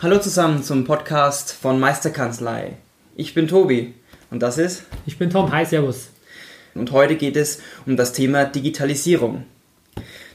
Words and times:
Hallo 0.00 0.20
zusammen 0.20 0.62
zum 0.62 0.84
Podcast 0.84 1.50
von 1.50 1.80
Meisterkanzlei. 1.80 2.74
Ich 3.16 3.34
bin 3.34 3.48
Tobi 3.48 3.94
und 4.30 4.40
das 4.44 4.56
ist. 4.56 4.84
Ich 5.06 5.18
bin 5.18 5.28
Tom. 5.28 5.50
Hi, 5.50 5.64
Servus. 5.64 6.10
Und 6.76 6.92
heute 6.92 7.16
geht 7.16 7.36
es 7.36 7.60
um 7.84 7.96
das 7.96 8.12
Thema 8.12 8.44
Digitalisierung. 8.44 9.42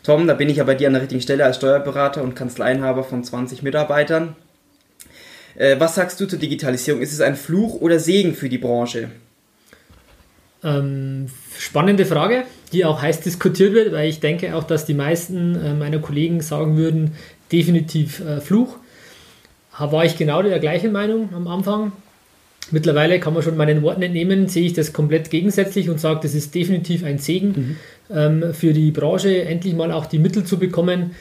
Tom, 0.03 0.27
da 0.27 0.33
bin 0.33 0.49
ich 0.49 0.57
ja 0.57 0.65
bei 0.65 0.75
dir 0.75 0.87
an 0.87 0.93
der 0.93 1.03
richtigen 1.03 1.21
Stelle 1.21 1.45
als 1.45 1.55
Steuerberater 1.55 2.23
und 2.23 2.35
Kanzleienhaber 2.35 3.05
von 3.05 3.23
20 3.23 3.63
Mitarbeitern. 3.63 4.35
Äh, 5.55 5.79
was 5.79 5.95
sagst 5.95 6.19
du 6.19 6.25
zur 6.25 6.39
Digitalisierung? 6.39 7.01
Ist 7.01 7.13
es 7.13 7.21
ein 7.21 7.37
Fluch 7.37 7.75
oder 7.75 7.99
Segen 7.99 8.35
für 8.35 8.49
die 8.49 8.57
Branche? 8.57 9.11
Ähm, 10.61 11.27
spannende 11.57 12.05
Frage, 12.05 12.43
die 12.73 12.83
auch 12.83 13.01
heiß 13.01 13.21
diskutiert 13.21 13.73
wird, 13.73 13.93
weil 13.93 14.09
ich 14.09 14.19
denke 14.19 14.57
auch, 14.57 14.65
dass 14.65 14.85
die 14.85 14.93
meisten 14.93 15.55
äh, 15.55 15.73
meiner 15.73 15.99
Kollegen 15.99 16.41
sagen 16.41 16.75
würden, 16.75 17.15
definitiv 17.49 18.19
äh, 18.19 18.41
Fluch. 18.41 18.79
War 19.77 20.05
ich 20.05 20.17
genau 20.17 20.41
der 20.41 20.59
gleichen 20.59 20.91
Meinung 20.91 21.29
am 21.33 21.47
Anfang. 21.47 21.91
Mittlerweile 22.71 23.19
kann 23.19 23.33
man 23.33 23.43
schon 23.43 23.57
meinen 23.57 23.81
Worten 23.81 24.01
entnehmen, 24.01 24.47
sehe 24.47 24.65
ich 24.65 24.73
das 24.73 24.93
komplett 24.93 25.29
gegensätzlich 25.29 25.89
und 25.89 25.99
sage, 25.99 26.21
das 26.23 26.33
ist 26.33 26.55
definitiv 26.55 27.03
ein 27.03 27.17
Segen 27.17 27.47
mhm. 28.09 28.15
ähm, 28.15 28.53
für 28.53 28.71
die 28.71 28.91
Branche, 28.91 29.43
endlich 29.43 29.75
mal 29.75 29.91
auch 29.91 30.05
die 30.05 30.19
Mittel 30.19 30.45
zu 30.45 30.57
bekommen, 30.57 31.11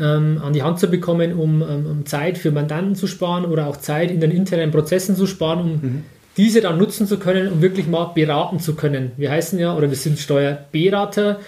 ähm, 0.00 0.40
an 0.42 0.52
die 0.54 0.62
Hand 0.62 0.78
zu 0.78 0.88
bekommen, 0.88 1.34
um, 1.34 1.62
ähm, 1.62 1.86
um, 1.86 2.06
Zeit 2.06 2.38
für 2.38 2.50
Mandanten 2.50 2.94
zu 2.94 3.06
sparen 3.06 3.44
oder 3.44 3.66
auch 3.66 3.76
Zeit 3.76 4.10
in 4.10 4.20
den 4.20 4.30
internen 4.30 4.70
Prozessen 4.70 5.16
zu 5.16 5.26
sparen, 5.26 5.60
um 5.60 5.70
mhm 5.72 6.02
diese 6.36 6.60
dann 6.60 6.78
nutzen 6.78 7.06
zu 7.06 7.18
können, 7.18 7.50
um 7.50 7.62
wirklich 7.62 7.86
mal 7.86 8.12
beraten 8.14 8.60
zu 8.60 8.74
können. 8.74 9.12
Wir 9.16 9.30
heißen 9.30 9.58
ja, 9.58 9.74
oder 9.74 9.88
wir 9.88 9.96
sind 9.96 10.18
Steuerberater. 10.18 11.40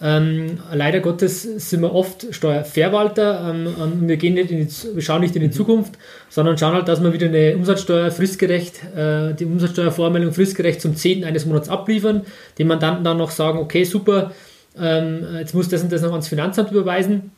Ähm, 0.00 0.58
leider 0.72 1.00
Gottes 1.00 1.42
sind 1.42 1.80
wir 1.80 1.94
oft 1.94 2.26
Steuerverwalter. 2.34 3.50
Ähm, 3.50 3.68
ähm, 3.80 4.08
wir, 4.08 4.16
gehen 4.16 4.34
nicht 4.34 4.50
in 4.50 4.66
die, 4.66 4.94
wir 4.94 5.02
schauen 5.02 5.20
nicht 5.20 5.36
in 5.36 5.42
die 5.42 5.50
Zukunft, 5.50 5.94
sondern 6.28 6.58
schauen 6.58 6.74
halt, 6.74 6.88
dass 6.88 7.02
wir 7.02 7.12
wieder 7.12 7.28
eine 7.28 7.56
Umsatzsteuer 7.56 8.10
fristgerecht, 8.10 8.82
äh, 8.96 9.34
die 9.34 9.44
Umsatzsteuervormeldung 9.44 10.32
fristgerecht 10.32 10.80
zum 10.80 10.96
10. 10.96 11.24
eines 11.24 11.46
Monats 11.46 11.68
abliefern. 11.68 12.22
Den 12.58 12.66
Mandanten 12.66 13.04
dann 13.04 13.18
noch 13.18 13.30
sagen, 13.30 13.58
okay, 13.58 13.84
super, 13.84 14.32
ähm, 14.80 15.24
jetzt 15.38 15.54
muss 15.54 15.68
das 15.68 15.82
und 15.82 15.92
das 15.92 16.02
noch 16.02 16.10
ans 16.10 16.28
Finanzamt 16.28 16.72
überweisen. 16.72 17.30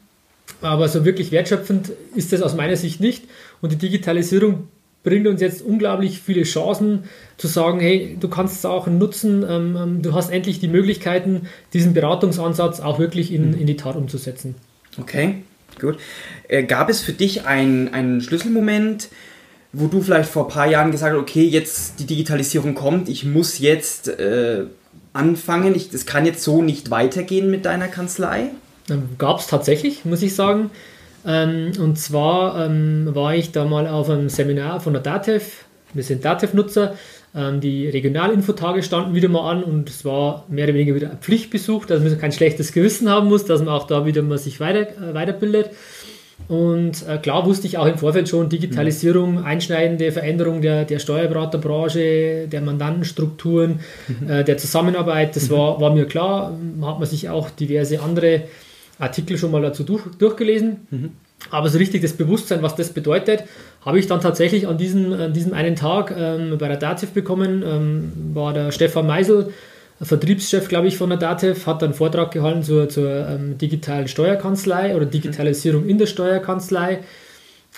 Aber 0.62 0.88
so 0.88 1.04
wirklich 1.04 1.32
wertschöpfend 1.32 1.92
ist 2.14 2.32
das 2.32 2.40
aus 2.40 2.54
meiner 2.54 2.76
Sicht 2.76 3.00
nicht. 3.00 3.24
Und 3.60 3.72
die 3.72 3.76
Digitalisierung 3.76 4.68
bringt 5.06 5.28
uns 5.28 5.40
jetzt 5.40 5.62
unglaublich 5.62 6.20
viele 6.20 6.42
Chancen 6.42 7.04
zu 7.36 7.46
sagen, 7.46 7.78
hey, 7.78 8.16
du 8.18 8.26
kannst 8.26 8.56
es 8.56 8.64
auch 8.64 8.88
nutzen, 8.88 9.46
ähm, 9.48 9.78
ähm, 9.80 10.02
du 10.02 10.14
hast 10.14 10.30
endlich 10.30 10.58
die 10.58 10.66
Möglichkeiten, 10.66 11.46
diesen 11.72 11.94
Beratungsansatz 11.94 12.80
auch 12.80 12.98
wirklich 12.98 13.32
in, 13.32 13.52
mhm. 13.52 13.60
in 13.60 13.68
die 13.68 13.76
Tat 13.76 13.94
umzusetzen. 13.94 14.56
Okay, 15.00 15.44
gut. 15.80 15.96
Äh, 16.48 16.64
gab 16.64 16.90
es 16.90 17.02
für 17.02 17.12
dich 17.12 17.46
einen, 17.46 17.94
einen 17.94 18.20
Schlüsselmoment, 18.20 19.08
wo 19.72 19.86
du 19.86 20.02
vielleicht 20.02 20.28
vor 20.28 20.46
ein 20.46 20.52
paar 20.52 20.66
Jahren 20.66 20.90
gesagt 20.90 21.14
hast, 21.14 21.20
okay, 21.20 21.44
jetzt 21.44 22.00
die 22.00 22.06
Digitalisierung 22.06 22.74
kommt, 22.74 23.08
ich 23.08 23.24
muss 23.24 23.60
jetzt 23.60 24.08
äh, 24.08 24.64
anfangen, 25.12 25.76
ich, 25.76 25.88
das 25.88 26.06
kann 26.06 26.26
jetzt 26.26 26.42
so 26.42 26.62
nicht 26.62 26.90
weitergehen 26.90 27.48
mit 27.48 27.64
deiner 27.64 27.86
Kanzlei? 27.86 28.50
Ähm, 28.90 29.10
gab 29.18 29.38
es 29.38 29.46
tatsächlich, 29.46 30.04
muss 30.04 30.22
ich 30.22 30.34
sagen. 30.34 30.72
Ähm, 31.26 31.72
und 31.80 31.98
zwar 31.98 32.66
ähm, 32.66 33.08
war 33.12 33.34
ich 33.34 33.52
da 33.52 33.64
mal 33.64 33.88
auf 33.88 34.08
einem 34.08 34.28
Seminar 34.28 34.80
von 34.80 34.92
der 34.92 35.02
DATEV. 35.02 35.64
Wir 35.92 36.04
sind 36.04 36.24
DATEV-Nutzer. 36.24 36.94
Ähm, 37.34 37.60
die 37.60 37.88
Regionalinfotage 37.88 38.82
standen 38.82 39.14
wieder 39.14 39.28
mal 39.28 39.50
an 39.50 39.64
und 39.64 39.90
es 39.90 40.04
war 40.04 40.44
mehr 40.48 40.64
oder 40.64 40.74
weniger 40.74 40.94
wieder 40.94 41.10
ein 41.10 41.18
Pflichtbesuch, 41.18 41.84
dass 41.84 42.02
man 42.02 42.18
kein 42.18 42.32
schlechtes 42.32 42.72
Gewissen 42.72 43.10
haben 43.10 43.28
muss, 43.28 43.44
dass 43.44 43.60
man 43.60 43.70
auch 43.70 43.86
da 43.86 44.06
wieder 44.06 44.22
mal 44.22 44.38
sich 44.38 44.60
weiter, 44.60 44.88
äh, 44.88 45.14
weiterbildet. 45.14 45.70
Und 46.48 47.06
äh, 47.08 47.18
klar 47.18 47.44
wusste 47.44 47.66
ich 47.66 47.78
auch 47.78 47.86
im 47.86 47.98
Vorfeld 47.98 48.28
schon, 48.28 48.48
Digitalisierung, 48.48 49.32
mhm. 49.32 49.44
einschneidende 49.44 50.12
Veränderung 50.12 50.60
der, 50.60 50.84
der 50.84 50.98
Steuerberaterbranche, 50.98 52.46
der 52.46 52.60
Mandantenstrukturen, 52.60 53.80
mhm. 54.06 54.30
äh, 54.30 54.44
der 54.44 54.56
Zusammenarbeit, 54.58 55.34
das 55.34 55.48
mhm. 55.48 55.54
war, 55.54 55.80
war 55.80 55.94
mir 55.94 56.06
klar. 56.06 56.56
Hat 56.82 56.98
man 56.98 57.08
sich 57.08 57.28
auch 57.30 57.50
diverse 57.50 58.00
andere 58.00 58.42
Artikel 58.98 59.38
schon 59.38 59.50
mal 59.50 59.62
dazu 59.62 59.84
durch, 59.84 60.02
durchgelesen. 60.18 60.86
Mhm. 60.90 61.10
Aber 61.50 61.68
so 61.68 61.78
richtig 61.78 62.02
das 62.02 62.14
Bewusstsein, 62.14 62.62
was 62.62 62.76
das 62.76 62.90
bedeutet, 62.90 63.44
habe 63.84 63.98
ich 63.98 64.06
dann 64.06 64.20
tatsächlich 64.20 64.66
an 64.66 64.78
diesem, 64.78 65.12
an 65.12 65.32
diesem 65.32 65.52
einen 65.52 65.76
Tag 65.76 66.14
ähm, 66.16 66.56
bei 66.58 66.68
der 66.68 66.78
DATEV 66.78 67.10
bekommen. 67.10 67.62
Ähm, 67.64 68.12
war 68.34 68.52
der 68.52 68.72
Stefan 68.72 69.06
Meisel, 69.06 69.52
Vertriebschef, 70.00 70.68
glaube 70.68 70.88
ich, 70.88 70.96
von 70.96 71.08
der 71.10 71.18
DATEV, 71.18 71.66
hat 71.66 71.82
einen 71.82 71.94
Vortrag 71.94 72.30
gehalten 72.30 72.62
zur, 72.62 72.88
zur 72.88 73.28
ähm, 73.28 73.58
digitalen 73.58 74.08
Steuerkanzlei 74.08 74.94
oder 74.94 75.06
Digitalisierung 75.06 75.86
in 75.86 75.98
der 75.98 76.06
Steuerkanzlei. 76.06 77.00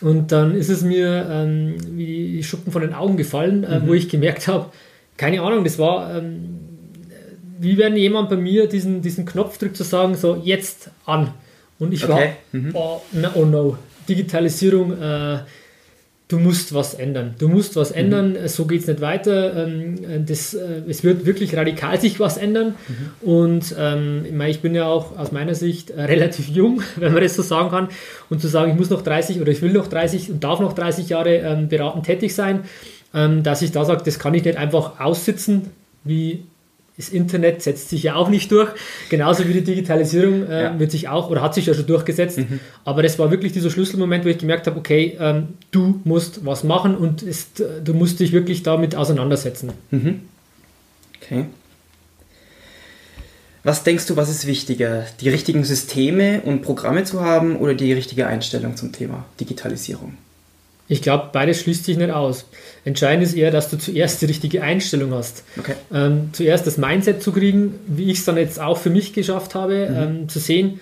Und 0.01 0.31
dann 0.33 0.55
ist 0.55 0.69
es 0.69 0.83
mir 0.83 1.29
ähm, 1.31 1.75
wie 1.97 2.37
die 2.37 2.43
Schuppen 2.43 2.73
von 2.73 2.83
den 2.83 2.95
Augen 2.95 3.17
gefallen, 3.17 3.65
äh, 3.65 3.81
mhm. 3.81 3.89
wo 3.89 3.95
ich 3.95 4.09
gemerkt 4.09 4.49
habe, 4.49 4.71
keine 5.17 5.43
Ahnung, 5.43 5.65
das 5.65 5.79
war 5.79 6.17
ähm, 6.17 6.61
wie 7.59 7.79
wenn 7.79 7.97
jemand 7.97 8.29
bei 8.29 8.37
mir 8.37 8.69
diesen, 8.69 9.03
diesen 9.03 9.27
Knopf 9.27 9.59
drückt, 9.59 9.77
zu 9.77 9.85
sagen, 9.85 10.15
so 10.15 10.41
jetzt 10.43 10.91
an. 11.05 11.33
Und 11.79 11.93
ich 11.93 12.05
okay. 12.05 12.35
war, 12.53 12.61
mhm. 12.61 12.71
oh, 12.75 13.01
no, 13.13 13.29
oh 13.35 13.45
no, 13.45 13.79
Digitalisierung, 14.09 15.01
äh, 15.01 15.39
du 16.29 16.39
musst 16.39 16.75
was 16.75 16.95
ändern. 16.95 17.35
Du 17.39 17.49
musst 17.49 17.75
was 17.77 17.91
mhm. 17.91 17.97
ändern, 17.97 18.37
so 18.47 18.67
geht 18.67 18.83
es 18.83 18.87
nicht 18.87 19.01
weiter. 19.01 19.67
Ähm, 19.67 20.27
das, 20.27 20.55
äh, 20.55 20.83
es 20.89 21.03
wird 21.03 21.27
wirklich 21.27 21.57
radikal 21.57 22.01
sich 22.01 22.21
was 22.21 22.37
ändern. 22.37 22.75
Mhm. 22.87 23.29
Und 23.29 23.75
ähm, 23.79 24.25
ich, 24.27 24.33
meine, 24.33 24.51
ich 24.51 24.61
bin 24.61 24.75
ja 24.75 24.87
auch 24.87 25.17
aus 25.17 25.33
meiner 25.33 25.55
Sicht 25.55 25.91
äh, 25.91 26.03
relativ 26.03 26.49
jung, 26.49 26.83
wenn 26.97 27.13
man 27.13 27.23
das 27.23 27.35
so 27.35 27.43
sagen 27.43 27.71
kann. 27.71 27.89
Und 28.29 28.41
zu 28.41 28.49
sagen, 28.49 28.73
ich 28.73 28.79
muss 28.79 28.91
noch 28.91 29.03
30 29.03 29.41
oder 29.41 29.51
ich 29.51 29.63
will 29.63 29.73
noch 29.73 29.89
30 29.89 30.31
und 30.31 30.45
darf 30.45 30.61
noch 30.61 30.75
30 30.75 31.09
Jahre 31.09 31.37
ähm, 31.37 31.69
beratend 31.69 32.05
tätig 32.07 32.35
sein, 32.35 32.61
ähm, 33.15 33.43
dass 33.43 33.63
ich 33.63 33.73
da 33.73 33.85
sage, 33.85 34.03
das 34.05 34.19
kann 34.19 34.35
ich 34.35 34.45
nicht 34.45 34.59
einfach 34.59 35.01
aussitzen, 35.01 35.71
wie 36.05 36.45
das 36.99 37.09
Internet 37.09 37.63
setzt 37.63 37.89
sich 37.89 38.03
ja 38.03 38.17
auch 38.17 38.29
nicht 38.29 38.51
durch, 38.51 38.71
genauso 39.09 39.47
wie 39.49 39.53
die 39.53 39.63
Digitalisierung 39.63 40.47
äh, 40.49 40.65
ja. 40.65 40.79
wird 40.79 40.91
sich 40.91 41.09
auch 41.09 41.31
oder 41.31 41.41
hat 41.41 41.55
sich 41.55 41.67
ja 41.67 41.73
schon 41.73 41.87
durchgesetzt. 41.87 42.39
Mhm. 42.39 42.59
Aber 42.85 43.03
das 43.05 43.19
war 43.21 43.31
wirklich 43.31 43.53
dieser 43.53 43.71
Schlüsselmoment, 43.71 44.25
wo 44.25 44.29
ich 44.29 44.39
gemerkt 44.39 44.67
habe, 44.67 44.77
okay, 44.79 45.17
ähm, 45.21 45.55
du 45.71 46.01
musst 46.05 46.45
was 46.45 46.65
machen 46.65 46.97
und 46.97 47.23
ist, 47.23 47.61
äh, 47.61 47.81
du 47.83 47.95
musst 47.95 48.19
dich 48.19 48.33
wirklich 48.33 48.65
damit 48.65 48.97
auseinandersetzen. 48.97 49.71
Mhm. 49.93 50.23
Okay. 51.23 51.47
Was 53.63 53.85
denkst 53.85 54.07
du, 54.07 54.17
was 54.17 54.29
ist 54.29 54.47
wichtiger, 54.47 55.05
die 55.21 55.29
richtigen 55.29 55.63
Systeme 55.63 56.41
und 56.43 56.63
Programme 56.63 57.05
zu 57.05 57.21
haben 57.21 57.57
oder 57.57 57.75
die 57.75 57.93
richtige 57.93 58.27
Einstellung 58.27 58.77
zum 58.77 58.93
Thema 58.93 59.25
Digitalisierung? 59.41 60.15
Ich 60.89 61.03
glaube, 61.03 61.29
beides 61.33 61.61
schließt 61.61 61.85
sich 61.85 61.99
nicht 61.99 62.11
aus. 62.11 62.47
Entscheidend 62.85 63.23
ist 63.23 63.35
eher, 63.35 63.51
dass 63.51 63.69
du 63.69 63.77
zuerst 63.77 64.23
die 64.23 64.27
richtige 64.27 64.63
Einstellung 64.63 65.13
hast. 65.13 65.45
Okay. 65.59 65.75
Ähm, 65.93 66.31
zuerst 66.33 66.67
das 66.67 66.79
Mindset 66.79 67.23
zu 67.23 67.33
kriegen, 67.33 67.79
wie 67.87 68.11
ich 68.11 68.19
es 68.19 68.25
dann 68.25 68.39
jetzt 68.39 68.59
auch 68.59 68.79
für 68.79 68.91
mich 68.91 69.13
geschafft 69.13 69.55
habe, 69.55 69.89
mhm. 69.91 69.97
ähm, 69.97 70.29
zu 70.29 70.39
sehen, 70.39 70.81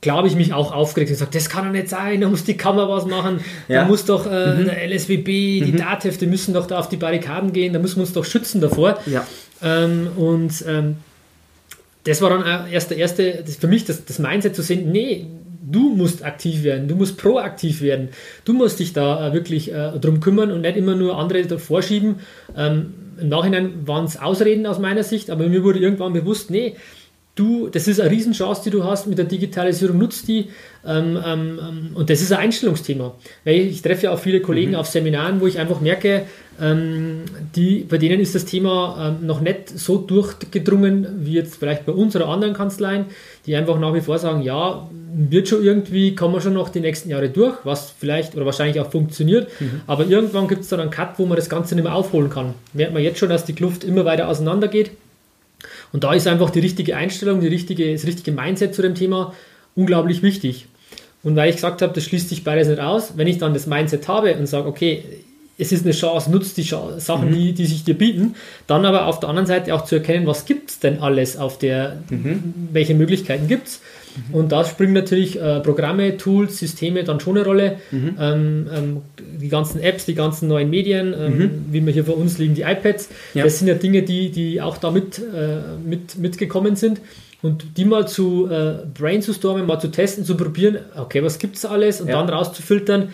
glaube 0.00 0.26
ich 0.26 0.34
mich 0.34 0.52
auch 0.52 0.72
aufgeregt 0.72 1.10
und 1.10 1.14
gesagt, 1.14 1.34
das 1.36 1.48
kann 1.48 1.64
doch 1.64 1.72
nicht 1.72 1.88
sein, 1.88 2.20
da 2.20 2.28
muss 2.28 2.42
die 2.42 2.56
Kammer 2.56 2.88
was 2.88 3.06
machen, 3.06 3.38
ja. 3.68 3.82
da 3.82 3.88
muss 3.88 4.04
doch 4.04 4.26
äh, 4.26 4.56
mhm. 4.56 4.64
der 4.64 4.88
LSWB, 4.88 5.26
die 5.60 5.72
mhm. 5.72 5.76
DATEV, 5.76 6.18
die 6.18 6.26
müssen 6.26 6.54
doch 6.54 6.66
da 6.66 6.80
auf 6.80 6.88
die 6.88 6.96
Barrikaden 6.96 7.52
gehen, 7.52 7.72
da 7.72 7.78
müssen 7.78 7.96
wir 7.96 8.02
uns 8.02 8.12
doch 8.12 8.24
schützen 8.24 8.60
davor. 8.60 8.98
Ja. 9.06 9.24
Ähm, 9.62 10.08
und 10.16 10.64
ähm, 10.66 10.96
das 12.02 12.20
war 12.20 12.30
dann 12.30 12.68
erst 12.68 12.90
der 12.90 12.98
erste, 12.98 13.44
das 13.46 13.54
für 13.54 13.68
mich 13.68 13.84
das, 13.84 14.04
das 14.04 14.18
Mindset 14.18 14.56
zu 14.56 14.62
sehen, 14.62 14.90
nee, 14.90 15.26
du 15.64 15.94
musst 15.94 16.24
aktiv 16.24 16.62
werden, 16.62 16.88
du 16.88 16.96
musst 16.96 17.18
proaktiv 17.18 17.82
werden, 17.82 18.08
du 18.44 18.52
musst 18.52 18.80
dich 18.80 18.92
da 18.92 19.28
äh, 19.28 19.32
wirklich 19.32 19.72
äh, 19.72 19.98
drum 20.00 20.20
kümmern 20.20 20.50
und 20.50 20.62
nicht 20.62 20.76
immer 20.76 20.94
nur 20.94 21.16
andere 21.16 21.42
davor 21.42 21.82
schieben. 21.82 22.16
Ähm, 22.56 22.94
Im 23.20 23.28
Nachhinein 23.28 23.86
waren 23.86 24.04
es 24.04 24.20
Ausreden 24.20 24.66
aus 24.66 24.78
meiner 24.78 25.04
Sicht, 25.04 25.30
aber 25.30 25.46
mir 25.48 25.62
wurde 25.62 25.78
irgendwann 25.78 26.12
bewusst, 26.12 26.50
nee, 26.50 26.76
du, 27.34 27.68
das 27.68 27.88
ist 27.88 28.00
eine 28.00 28.10
Riesenchance, 28.10 28.62
die 28.64 28.70
du 28.70 28.84
hast 28.84 29.06
mit 29.06 29.18
der 29.18 29.24
Digitalisierung, 29.24 29.98
nutzt 29.98 30.28
die. 30.28 30.48
Ähm, 30.84 31.18
ähm, 31.24 31.60
ähm, 31.60 31.90
und 31.94 32.10
das 32.10 32.20
ist 32.20 32.32
ein 32.32 32.40
Einstellungsthema. 32.40 33.14
Weil 33.44 33.54
ich, 33.54 33.70
ich 33.70 33.82
treffe 33.82 34.04
ja 34.04 34.12
auch 34.12 34.18
viele 34.18 34.40
Kollegen 34.40 34.72
mhm. 34.72 34.76
auf 34.76 34.86
Seminaren, 34.86 35.40
wo 35.40 35.46
ich 35.46 35.58
einfach 35.58 35.80
merke, 35.80 36.24
ähm, 36.60 37.22
die, 37.56 37.86
bei 37.88 37.96
denen 37.96 38.20
ist 38.20 38.34
das 38.34 38.44
Thema 38.44 39.16
ähm, 39.20 39.26
noch 39.26 39.40
nicht 39.40 39.70
so 39.70 39.96
durchgedrungen 39.96 41.06
wie 41.20 41.32
jetzt 41.32 41.56
vielleicht 41.56 41.86
bei 41.86 41.92
uns 41.92 42.14
oder 42.14 42.28
anderen 42.28 42.52
Kanzleien, 42.52 43.06
die 43.46 43.56
einfach 43.56 43.78
nach 43.78 43.94
wie 43.94 44.02
vor 44.02 44.18
sagen, 44.18 44.42
ja, 44.42 44.88
wird 45.14 45.48
schon 45.48 45.62
irgendwie, 45.62 46.14
kommen 46.14 46.34
wir 46.34 46.40
schon 46.40 46.54
noch 46.54 46.68
die 46.68 46.80
nächsten 46.80 47.08
Jahre 47.08 47.30
durch, 47.30 47.56
was 47.64 47.90
vielleicht 47.90 48.34
oder 48.34 48.44
wahrscheinlich 48.44 48.80
auch 48.80 48.90
funktioniert, 48.90 49.48
mhm. 49.60 49.80
aber 49.86 50.06
irgendwann 50.06 50.48
gibt 50.48 50.62
es 50.62 50.68
dann 50.68 50.80
einen 50.80 50.90
Cut, 50.90 51.18
wo 51.18 51.26
man 51.26 51.36
das 51.36 51.48
Ganze 51.48 51.74
nicht 51.74 51.84
mehr 51.84 51.94
aufholen 51.94 52.28
kann. 52.28 52.54
Merkt 52.74 52.92
man 52.92 53.02
jetzt 53.02 53.18
schon, 53.18 53.28
dass 53.30 53.44
die 53.44 53.54
Kluft 53.54 53.84
immer 53.84 54.04
weiter 54.04 54.28
auseinander 54.28 54.68
geht. 54.68 54.90
Und 55.92 56.04
da 56.04 56.12
ist 56.14 56.26
einfach 56.26 56.50
die 56.50 56.60
richtige 56.60 56.96
Einstellung, 56.96 57.40
die 57.40 57.48
richtige, 57.48 57.92
das 57.92 58.06
richtige 58.06 58.32
Mindset 58.32 58.74
zu 58.74 58.82
dem 58.82 58.94
Thema 58.94 59.34
unglaublich 59.74 60.22
wichtig. 60.22 60.66
Und 61.22 61.36
weil 61.36 61.50
ich 61.50 61.56
gesagt 61.56 61.82
habe, 61.82 61.92
das 61.92 62.04
schließt 62.04 62.28
sich 62.28 62.44
beides 62.44 62.68
nicht 62.68 62.80
aus, 62.80 63.16
wenn 63.16 63.26
ich 63.26 63.38
dann 63.38 63.54
das 63.54 63.66
Mindset 63.66 64.08
habe 64.08 64.34
und 64.34 64.46
sage, 64.46 64.66
okay, 64.66 65.04
es 65.58 65.70
ist 65.70 65.84
eine 65.84 65.92
Chance, 65.92 66.30
nutzt 66.30 66.56
die 66.56 66.62
Sachen, 66.62 67.28
mhm. 67.28 67.34
die, 67.34 67.52
die 67.52 67.66
sich 67.66 67.84
dir 67.84 67.94
bieten, 67.94 68.34
dann 68.66 68.84
aber 68.84 69.06
auf 69.06 69.20
der 69.20 69.28
anderen 69.28 69.46
Seite 69.46 69.74
auch 69.74 69.84
zu 69.84 69.96
erkennen, 69.96 70.26
was 70.26 70.44
gibt 70.44 70.70
es 70.70 70.78
denn 70.80 70.98
alles 71.00 71.36
auf 71.36 71.58
der, 71.58 71.98
mhm. 72.10 72.54
welche 72.72 72.94
Möglichkeiten 72.94 73.46
gibt 73.46 73.68
es. 73.68 73.80
Mhm. 74.16 74.34
Und 74.34 74.52
da 74.52 74.64
springen 74.64 74.92
natürlich 74.92 75.40
äh, 75.40 75.60
Programme, 75.60 76.16
Tools, 76.16 76.58
Systeme 76.58 77.04
dann 77.04 77.20
schon 77.20 77.36
eine 77.36 77.46
Rolle. 77.46 77.78
Mhm. 77.90 78.16
Ähm, 78.18 78.66
ähm, 78.74 78.96
die 79.40 79.48
ganzen 79.48 79.80
Apps, 79.80 80.04
die 80.04 80.14
ganzen 80.14 80.48
neuen 80.48 80.70
Medien, 80.70 81.14
ähm, 81.18 81.38
mhm. 81.38 81.50
wie 81.70 81.84
wir 81.84 81.92
hier 81.92 82.04
vor 82.04 82.16
uns 82.16 82.38
liegen, 82.38 82.54
die 82.54 82.62
iPads, 82.62 83.08
ja. 83.34 83.44
das 83.44 83.58
sind 83.58 83.68
ja 83.68 83.74
Dinge, 83.74 84.02
die, 84.02 84.30
die 84.30 84.60
auch 84.60 84.76
da 84.76 84.90
mit, 84.90 85.18
äh, 85.18 85.78
mit, 85.84 86.18
mitgekommen 86.18 86.76
sind. 86.76 87.00
Und 87.42 87.76
die 87.76 87.84
mal 87.84 88.06
zu 88.06 88.48
äh, 88.48 88.86
brainstormen, 88.94 89.66
mal 89.66 89.80
zu 89.80 89.88
testen, 89.88 90.24
zu 90.24 90.36
probieren, 90.36 90.78
okay, 90.94 91.24
was 91.24 91.40
gibt 91.40 91.56
es 91.56 91.64
alles 91.64 92.00
und 92.00 92.06
ja. 92.06 92.14
dann 92.14 92.28
rauszufiltern, 92.28 93.08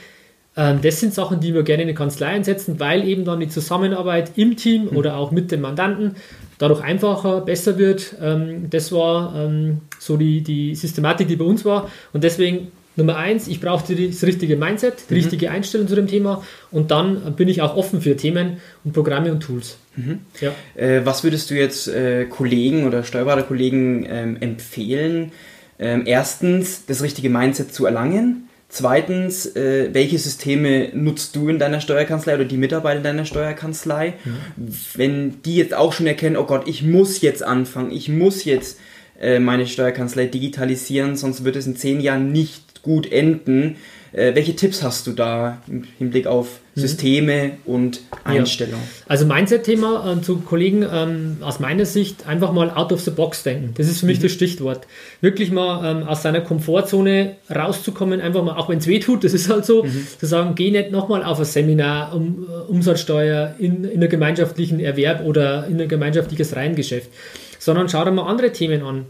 das 0.54 0.98
sind 0.98 1.14
Sachen, 1.14 1.38
die 1.38 1.54
wir 1.54 1.62
gerne 1.62 1.82
in 1.82 1.88
der 1.88 1.94
Kanzlei 1.94 2.26
einsetzen, 2.26 2.80
weil 2.80 3.06
eben 3.06 3.24
dann 3.24 3.38
die 3.38 3.48
Zusammenarbeit 3.48 4.32
im 4.34 4.56
Team 4.56 4.86
mhm. 4.90 4.96
oder 4.96 5.16
auch 5.16 5.30
mit 5.30 5.52
dem 5.52 5.60
Mandanten 5.60 6.16
dadurch 6.58 6.82
einfacher, 6.82 7.40
besser 7.40 7.78
wird. 7.78 8.16
Ähm, 8.20 8.68
das 8.68 8.90
war 8.90 9.34
ähm, 9.36 9.82
so 9.98 10.16
die, 10.16 10.42
die 10.42 10.74
Systematik, 10.74 11.28
die 11.28 11.36
bei 11.36 11.44
uns 11.44 11.64
war. 11.64 11.88
Und 12.12 12.24
deswegen 12.24 12.72
Nummer 12.96 13.16
eins, 13.16 13.46
ich 13.46 13.60
brauche 13.60 13.94
das 13.94 14.24
richtige 14.24 14.56
Mindset, 14.56 15.04
die 15.08 15.14
mhm. 15.14 15.20
richtige 15.20 15.50
Einstellung 15.52 15.86
zu 15.86 15.94
dem 15.94 16.08
Thema 16.08 16.42
und 16.72 16.90
dann 16.90 17.34
bin 17.36 17.46
ich 17.46 17.62
auch 17.62 17.76
offen 17.76 18.02
für 18.02 18.16
Themen 18.16 18.56
und 18.82 18.92
Programme 18.92 19.30
und 19.30 19.40
Tools. 19.40 19.78
Mhm. 19.94 20.18
Ja. 20.40 20.52
Äh, 20.74 21.06
was 21.06 21.22
würdest 21.22 21.48
du 21.50 21.54
jetzt 21.54 21.86
äh, 21.86 22.24
Kollegen 22.24 22.86
oder 22.86 23.04
Steuerberaterkollegen 23.04 24.04
ähm, 24.10 24.36
empfehlen? 24.40 25.30
Ähm, 25.78 26.02
erstens, 26.06 26.86
das 26.86 27.00
richtige 27.00 27.30
Mindset 27.30 27.72
zu 27.72 27.86
erlangen. 27.86 28.47
Zweitens, 28.70 29.46
äh, 29.56 29.88
welche 29.94 30.18
Systeme 30.18 30.90
nutzt 30.92 31.34
du 31.34 31.48
in 31.48 31.58
deiner 31.58 31.80
Steuerkanzlei 31.80 32.34
oder 32.34 32.44
die 32.44 32.58
Mitarbeiter 32.58 32.98
in 32.98 33.04
deiner 33.04 33.24
Steuerkanzlei? 33.24 34.14
Mhm. 34.24 34.68
Wenn 34.94 35.42
die 35.42 35.56
jetzt 35.56 35.72
auch 35.72 35.94
schon 35.94 36.06
erkennen, 36.06 36.36
oh 36.36 36.44
Gott, 36.44 36.68
ich 36.68 36.82
muss 36.82 37.22
jetzt 37.22 37.42
anfangen, 37.42 37.90
ich 37.90 38.10
muss 38.10 38.44
jetzt 38.44 38.78
äh, 39.18 39.38
meine 39.38 39.66
Steuerkanzlei 39.66 40.26
digitalisieren, 40.26 41.16
sonst 41.16 41.44
wird 41.44 41.56
es 41.56 41.66
in 41.66 41.76
zehn 41.76 42.00
Jahren 42.00 42.30
nicht 42.30 42.67
gut 42.88 43.12
enden, 43.12 43.76
äh, 44.12 44.34
welche 44.34 44.56
Tipps 44.56 44.82
hast 44.82 45.06
du 45.06 45.12
da 45.12 45.60
im 45.68 45.84
Hinblick 45.98 46.26
auf 46.26 46.60
mhm. 46.74 46.80
Systeme 46.80 47.50
und 47.66 48.00
Einstellungen? 48.24 48.80
Ja. 48.80 49.04
Also 49.06 49.26
Mindset-Thema 49.26 50.16
äh, 50.18 50.22
zu 50.22 50.38
Kollegen 50.38 50.86
ähm, 50.90 51.36
aus 51.42 51.60
meiner 51.60 51.84
Sicht 51.84 52.26
einfach 52.26 52.52
mal 52.52 52.70
out 52.70 52.90
of 52.92 53.00
the 53.00 53.10
box 53.10 53.42
denken. 53.42 53.74
Das 53.76 53.86
ist 53.86 54.00
für 54.00 54.06
mich 54.06 54.18
mhm. 54.18 54.22
das 54.22 54.32
Stichwort. 54.32 54.86
Wirklich 55.20 55.50
mal 55.50 55.84
ähm, 55.90 56.08
aus 56.08 56.22
seiner 56.22 56.40
Komfortzone 56.40 57.36
rauszukommen, 57.54 58.20
einfach 58.20 58.42
mal, 58.42 58.56
auch 58.56 58.70
wenn 58.70 58.78
es 58.78 58.86
weh 58.86 58.98
tut, 58.98 59.24
das 59.24 59.34
ist 59.34 59.50
halt 59.50 59.66
so, 59.66 59.84
mhm. 59.84 60.06
zu 60.18 60.26
sagen, 60.26 60.54
geh 60.54 60.70
nicht 60.70 60.90
nochmal 60.90 61.22
auf 61.22 61.38
ein 61.38 61.44
Seminar 61.44 62.14
um 62.14 62.46
uh, 62.48 62.72
Umsatzsteuer 62.72 63.56
in, 63.58 63.84
in 63.84 64.00
einem 64.00 64.08
gemeinschaftlichen 64.08 64.80
Erwerb 64.80 65.24
oder 65.24 65.66
in 65.66 65.80
ein 65.80 65.88
gemeinschaftliches 65.88 66.56
Reihengeschäft, 66.56 67.10
sondern 67.58 67.88
schau 67.90 68.04
dir 68.04 68.10
mal 68.10 68.26
andere 68.26 68.52
Themen 68.52 68.82
an. 68.82 69.04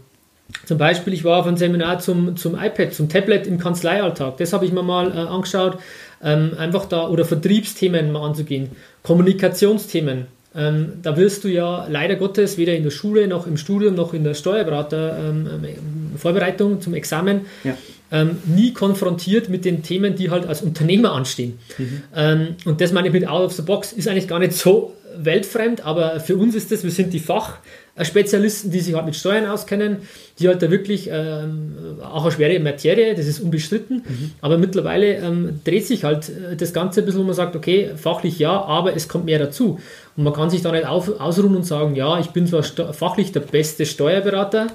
Zum 0.65 0.77
Beispiel, 0.77 1.13
ich 1.13 1.23
war 1.23 1.39
auf 1.39 1.47
einem 1.47 1.55
Seminar 1.57 1.99
zum, 1.99 2.35
zum 2.35 2.55
iPad, 2.55 2.93
zum 2.93 3.09
Tablet 3.09 3.47
im 3.47 3.59
Kanzleialltag. 3.59 4.37
Das 4.37 4.53
habe 4.53 4.65
ich 4.65 4.71
mir 4.71 4.83
mal 4.83 5.11
äh, 5.11 5.19
angeschaut. 5.19 5.77
Ähm, 6.23 6.51
einfach 6.57 6.85
da, 6.85 7.07
oder 7.07 7.25
Vertriebsthemen 7.25 8.11
mal 8.11 8.27
anzugehen. 8.27 8.69
Kommunikationsthemen. 9.03 10.27
Ähm, 10.55 10.93
da 11.03 11.15
wirst 11.15 11.43
du 11.43 11.47
ja 11.47 11.85
leider 11.87 12.15
Gottes 12.15 12.57
weder 12.57 12.75
in 12.75 12.81
der 12.83 12.89
Schule 12.89 13.27
noch 13.27 13.45
im 13.45 13.55
Studium 13.55 13.93
noch 13.93 14.15
in 14.15 14.23
der 14.23 14.33
Steuerberatervorbereitung 14.33 16.71
ähm, 16.73 16.81
zum 16.81 16.95
Examen 16.95 17.41
ja. 17.63 17.77
ähm, 18.11 18.37
nie 18.45 18.73
konfrontiert 18.73 19.49
mit 19.49 19.63
den 19.63 19.83
Themen, 19.83 20.15
die 20.15 20.31
halt 20.31 20.47
als 20.47 20.63
Unternehmer 20.63 21.13
anstehen. 21.13 21.59
Mhm. 21.77 22.01
Ähm, 22.15 22.55
und 22.65 22.81
das 22.81 22.91
meine 22.91 23.09
ich 23.09 23.13
mit 23.13 23.27
Out 23.27 23.45
of 23.45 23.53
the 23.53 23.61
Box 23.61 23.93
ist 23.93 24.07
eigentlich 24.07 24.27
gar 24.27 24.39
nicht 24.39 24.53
so 24.53 24.95
weltfremd, 25.17 25.85
aber 25.85 26.19
für 26.19 26.35
uns 26.35 26.55
ist 26.55 26.71
das, 26.71 26.83
wir 26.83 26.91
sind 26.91 27.13
die 27.13 27.19
Fachspezialisten, 27.19 28.71
die 28.71 28.79
sich 28.79 28.93
halt 28.95 29.05
mit 29.05 29.15
Steuern 29.15 29.45
auskennen, 29.45 29.97
die 30.39 30.47
halt 30.47 30.61
da 30.61 30.71
wirklich 30.71 31.09
ähm, 31.11 31.73
auch 32.03 32.23
eine 32.23 32.31
schwere 32.31 32.59
Materie, 32.59 33.15
das 33.15 33.25
ist 33.25 33.39
unbestritten, 33.39 34.03
mhm. 34.07 34.31
aber 34.41 34.57
mittlerweile 34.57 35.17
ähm, 35.17 35.61
dreht 35.63 35.85
sich 35.85 36.03
halt 36.03 36.29
äh, 36.29 36.55
das 36.55 36.73
Ganze 36.73 37.01
ein 37.01 37.05
bisschen, 37.05 37.21
wo 37.21 37.25
man 37.25 37.35
sagt, 37.35 37.55
okay, 37.55 37.91
fachlich 37.95 38.39
ja, 38.39 38.61
aber 38.61 38.95
es 38.95 39.07
kommt 39.07 39.25
mehr 39.25 39.39
dazu. 39.39 39.79
Und 40.15 40.23
man 40.23 40.33
kann 40.33 40.49
sich 40.49 40.61
da 40.61 40.71
nicht 40.71 40.85
auf, 40.85 41.19
ausruhen 41.19 41.55
und 41.55 41.65
sagen, 41.65 41.95
ja, 41.95 42.19
ich 42.19 42.27
bin 42.27 42.47
zwar 42.47 42.63
fachlich 42.63 43.31
der 43.31 43.41
beste 43.41 43.85
Steuerberater, 43.85 44.67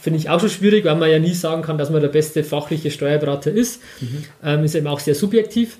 finde 0.00 0.18
ich 0.18 0.30
auch 0.30 0.40
schon 0.40 0.50
schwierig, 0.50 0.84
weil 0.84 0.96
man 0.96 1.10
ja 1.10 1.18
nie 1.18 1.34
sagen 1.34 1.62
kann, 1.62 1.78
dass 1.78 1.90
man 1.90 2.00
der 2.00 2.08
beste 2.08 2.44
fachliche 2.44 2.90
Steuerberater 2.90 3.50
ist. 3.50 3.80
Mhm. 4.00 4.24
Ähm, 4.44 4.64
ist 4.64 4.74
eben 4.74 4.86
auch 4.86 5.00
sehr 5.00 5.14
subjektiv. 5.14 5.78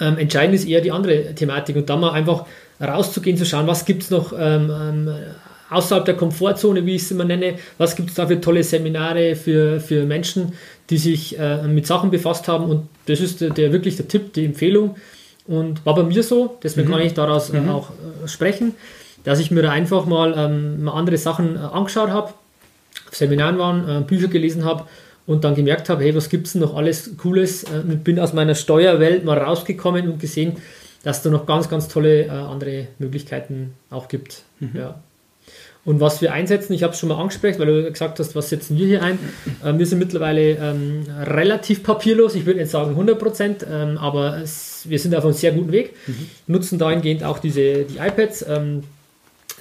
Ähm, 0.00 0.18
entscheidend 0.18 0.54
ist 0.54 0.66
eher 0.66 0.80
die 0.80 0.92
andere 0.92 1.34
Thematik 1.34 1.76
und 1.76 1.88
da 1.88 1.96
mal 1.96 2.12
einfach 2.12 2.46
rauszugehen, 2.80 3.36
zu 3.36 3.46
schauen, 3.46 3.66
was 3.66 3.84
gibt 3.84 4.02
es 4.02 4.10
noch 4.10 4.32
ähm, 4.32 4.70
ähm, 4.70 5.10
außerhalb 5.70 6.04
der 6.04 6.16
Komfortzone, 6.16 6.86
wie 6.86 6.94
ich 6.94 7.02
es 7.02 7.10
immer 7.10 7.24
nenne, 7.24 7.54
was 7.78 7.96
gibt 7.96 8.10
es 8.10 8.14
da 8.14 8.26
für 8.26 8.40
tolle 8.40 8.62
Seminare 8.62 9.34
für, 9.34 9.80
für 9.80 10.04
Menschen, 10.04 10.52
die 10.90 10.98
sich 10.98 11.38
äh, 11.38 11.62
mit 11.62 11.86
Sachen 11.86 12.10
befasst 12.10 12.48
haben 12.48 12.66
und 12.66 12.88
das 13.06 13.20
ist 13.20 13.40
der, 13.40 13.50
der, 13.50 13.72
wirklich 13.72 13.96
der 13.96 14.08
Tipp, 14.08 14.32
die 14.34 14.44
Empfehlung 14.44 14.96
und 15.46 15.84
war 15.84 15.94
bei 15.94 16.02
mir 16.02 16.22
so, 16.22 16.58
deswegen 16.62 16.88
mhm. 16.88 16.92
kann 16.92 17.02
ich 17.02 17.14
daraus 17.14 17.50
äh, 17.50 17.60
mhm. 17.60 17.68
auch 17.70 17.90
äh, 17.90 18.28
sprechen, 18.28 18.74
dass 19.24 19.40
ich 19.40 19.50
mir 19.50 19.62
da 19.62 19.70
einfach 19.70 20.06
mal, 20.06 20.34
ähm, 20.36 20.84
mal 20.84 20.92
andere 20.92 21.18
Sachen 21.18 21.56
äh, 21.56 21.58
angeschaut 21.58 22.10
habe, 22.10 22.32
auf 23.08 23.14
Seminaren 23.14 23.58
waren, 23.58 23.88
äh, 23.88 24.00
Bücher 24.02 24.28
gelesen 24.28 24.64
habe 24.64 24.84
und 25.26 25.42
dann 25.42 25.54
gemerkt 25.54 25.88
habe, 25.88 26.04
hey, 26.04 26.14
was 26.14 26.28
gibt 26.28 26.46
es 26.46 26.52
denn 26.52 26.62
noch 26.62 26.76
alles 26.76 27.16
Cooles? 27.16 27.64
Äh, 27.64 27.96
bin 27.96 28.20
aus 28.20 28.32
meiner 28.32 28.54
Steuerwelt 28.54 29.24
mal 29.24 29.38
rausgekommen 29.38 30.08
und 30.08 30.20
gesehen, 30.20 30.58
dass 31.06 31.22
da 31.22 31.30
noch 31.30 31.46
ganz, 31.46 31.68
ganz 31.68 31.86
tolle 31.86 32.24
äh, 32.24 32.30
andere 32.30 32.88
Möglichkeiten 32.98 33.74
auch 33.90 34.08
gibt. 34.08 34.42
Mhm. 34.58 34.70
Ja. 34.74 35.00
Und 35.84 36.00
was 36.00 36.20
wir 36.20 36.32
einsetzen, 36.32 36.72
ich 36.72 36.82
habe 36.82 36.94
es 36.94 36.98
schon 36.98 37.08
mal 37.08 37.20
angesprochen, 37.20 37.60
weil 37.60 37.66
du 37.84 37.92
gesagt 37.92 38.18
hast, 38.18 38.34
was 38.34 38.48
setzen 38.48 38.76
wir 38.76 38.88
hier 38.88 39.04
ein? 39.04 39.16
Äh, 39.64 39.78
wir 39.78 39.86
sind 39.86 40.00
mittlerweile 40.00 40.56
ähm, 40.56 41.04
relativ 41.22 41.84
papierlos, 41.84 42.34
ich 42.34 42.44
würde 42.44 42.58
nicht 42.58 42.72
sagen 42.72 42.90
100 42.90 43.20
Prozent, 43.20 43.64
ähm, 43.70 43.98
aber 43.98 44.38
es, 44.38 44.84
wir 44.88 44.98
sind 44.98 45.14
auf 45.14 45.22
einem 45.22 45.32
sehr 45.32 45.52
guten 45.52 45.70
Weg. 45.70 45.94
Mhm. 46.08 46.26
Nutzen 46.48 46.76
dahingehend 46.76 47.22
auch 47.22 47.38
diese, 47.38 47.84
die 47.84 47.98
iPads, 47.98 48.44
ähm, 48.48 48.82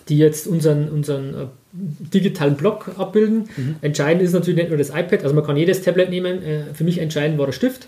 die 0.09 0.17
jetzt 0.17 0.47
unseren, 0.47 0.89
unseren 0.89 1.33
äh, 1.35 1.45
digitalen 1.73 2.55
Blog 2.55 2.89
abbilden. 2.97 3.49
Mhm. 3.55 3.75
Entscheidend 3.81 4.23
ist 4.23 4.33
natürlich 4.33 4.57
nicht 4.57 4.69
nur 4.69 4.79
das 4.79 4.89
iPad, 4.89 5.21
also 5.21 5.35
man 5.35 5.45
kann 5.45 5.57
jedes 5.57 5.83
Tablet 5.83 6.09
nehmen. 6.09 6.41
Äh, 6.41 6.73
für 6.73 6.83
mich 6.83 6.97
entscheidend 6.97 7.37
war 7.37 7.45
der 7.45 7.53
Stift, 7.53 7.87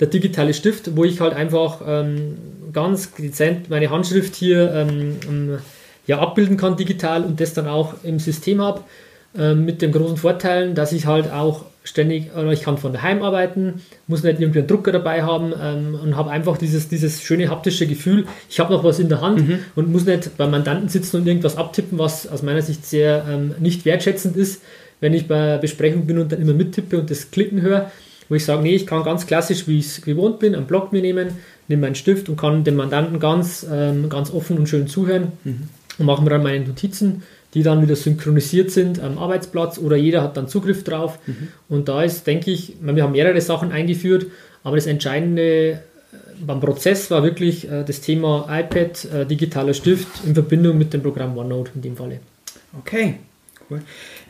der 0.00 0.08
digitale 0.08 0.54
Stift, 0.54 0.96
wo 0.96 1.04
ich 1.04 1.20
halt 1.20 1.34
einfach 1.34 1.80
ähm, 1.86 2.36
ganz 2.72 3.12
dezent 3.14 3.70
meine 3.70 3.90
Handschrift 3.90 4.34
hier 4.34 4.72
ähm, 4.72 5.16
ähm, 5.28 5.58
ja, 6.06 6.18
abbilden 6.18 6.56
kann 6.56 6.76
digital 6.76 7.24
und 7.24 7.40
das 7.40 7.54
dann 7.54 7.66
auch 7.66 7.94
im 8.02 8.18
System 8.18 8.60
habe. 8.60 8.82
Ähm, 9.38 9.64
mit 9.64 9.82
dem 9.82 9.92
großen 9.92 10.16
Vorteil, 10.16 10.72
dass 10.72 10.92
ich 10.92 11.06
halt 11.06 11.30
auch 11.30 11.66
ständig, 11.84 12.34
oder 12.34 12.52
ich 12.52 12.62
kann 12.62 12.78
von 12.78 12.92
daheim 12.92 13.22
arbeiten, 13.22 13.82
muss 14.06 14.22
nicht 14.22 14.40
irgendwie 14.40 14.60
einen 14.60 14.68
Drucker 14.68 14.92
dabei 14.92 15.22
haben 15.22 15.52
ähm, 15.60 15.98
und 16.02 16.16
habe 16.16 16.30
einfach 16.30 16.56
dieses, 16.56 16.88
dieses 16.88 17.22
schöne 17.22 17.50
haptische 17.50 17.86
Gefühl, 17.86 18.26
ich 18.48 18.60
habe 18.60 18.72
noch 18.72 18.82
was 18.82 18.98
in 18.98 19.08
der 19.08 19.20
Hand 19.20 19.46
mhm. 19.46 19.58
und 19.74 19.92
muss 19.92 20.06
nicht 20.06 20.36
beim 20.36 20.50
Mandanten 20.50 20.88
sitzen 20.88 21.18
und 21.18 21.26
irgendwas 21.26 21.56
abtippen, 21.56 21.98
was 21.98 22.26
aus 22.26 22.42
meiner 22.42 22.62
Sicht 22.62 22.86
sehr 22.86 23.26
ähm, 23.28 23.54
nicht 23.60 23.84
wertschätzend 23.84 24.36
ist, 24.36 24.62
wenn 25.00 25.12
ich 25.12 25.28
bei 25.28 25.58
Besprechungen 25.58 26.06
bin 26.06 26.18
und 26.18 26.32
dann 26.32 26.40
immer 26.40 26.54
mittippe 26.54 26.98
und 26.98 27.10
das 27.10 27.30
Klicken 27.30 27.60
höre, 27.60 27.90
wo 28.28 28.34
ich 28.34 28.44
sage, 28.44 28.62
nee, 28.62 28.74
ich 28.74 28.86
kann 28.86 29.04
ganz 29.04 29.26
klassisch, 29.26 29.68
wie 29.68 29.78
ich 29.78 29.86
es 29.86 30.02
gewohnt 30.02 30.38
bin, 30.38 30.54
einen 30.54 30.66
Block 30.66 30.92
mir 30.92 31.02
nehmen, 31.02 31.30
nehme 31.68 31.82
meinen 31.82 31.94
Stift 31.94 32.28
und 32.28 32.36
kann 32.36 32.64
dem 32.64 32.76
Mandanten 32.76 33.20
ganz, 33.20 33.66
ähm, 33.70 34.08
ganz 34.08 34.32
offen 34.32 34.58
und 34.58 34.68
schön 34.68 34.86
zuhören 34.88 35.32
mhm. 35.44 35.68
und 35.98 36.06
mache 36.06 36.22
mir 36.22 36.30
dann 36.30 36.42
meine 36.42 36.64
Notizen 36.64 37.22
die 37.56 37.62
dann 37.62 37.80
wieder 37.80 37.96
synchronisiert 37.96 38.70
sind 38.70 39.00
am 39.00 39.16
Arbeitsplatz 39.16 39.78
oder 39.78 39.96
jeder 39.96 40.22
hat 40.22 40.36
dann 40.36 40.46
Zugriff 40.46 40.84
drauf. 40.84 41.18
Mhm. 41.26 41.48
Und 41.70 41.88
da 41.88 42.02
ist, 42.02 42.26
denke 42.26 42.50
ich, 42.50 42.74
wir 42.82 43.02
haben 43.02 43.12
mehrere 43.12 43.40
Sachen 43.40 43.72
eingeführt, 43.72 44.26
aber 44.62 44.76
das 44.76 44.86
Entscheidende 44.86 45.70
äh, 45.70 45.78
beim 46.44 46.60
Prozess 46.60 47.10
war 47.10 47.22
wirklich 47.22 47.66
äh, 47.70 47.82
das 47.82 48.02
Thema 48.02 48.46
iPad, 48.50 49.04
äh, 49.06 49.24
digitaler 49.24 49.72
Stift 49.72 50.06
in 50.26 50.34
Verbindung 50.34 50.76
mit 50.76 50.92
dem 50.92 51.02
Programm 51.02 51.38
OneNote 51.38 51.70
in 51.76 51.80
dem 51.80 51.96
Falle. 51.96 52.20
Okay, 52.78 53.20
cool. 53.70 53.80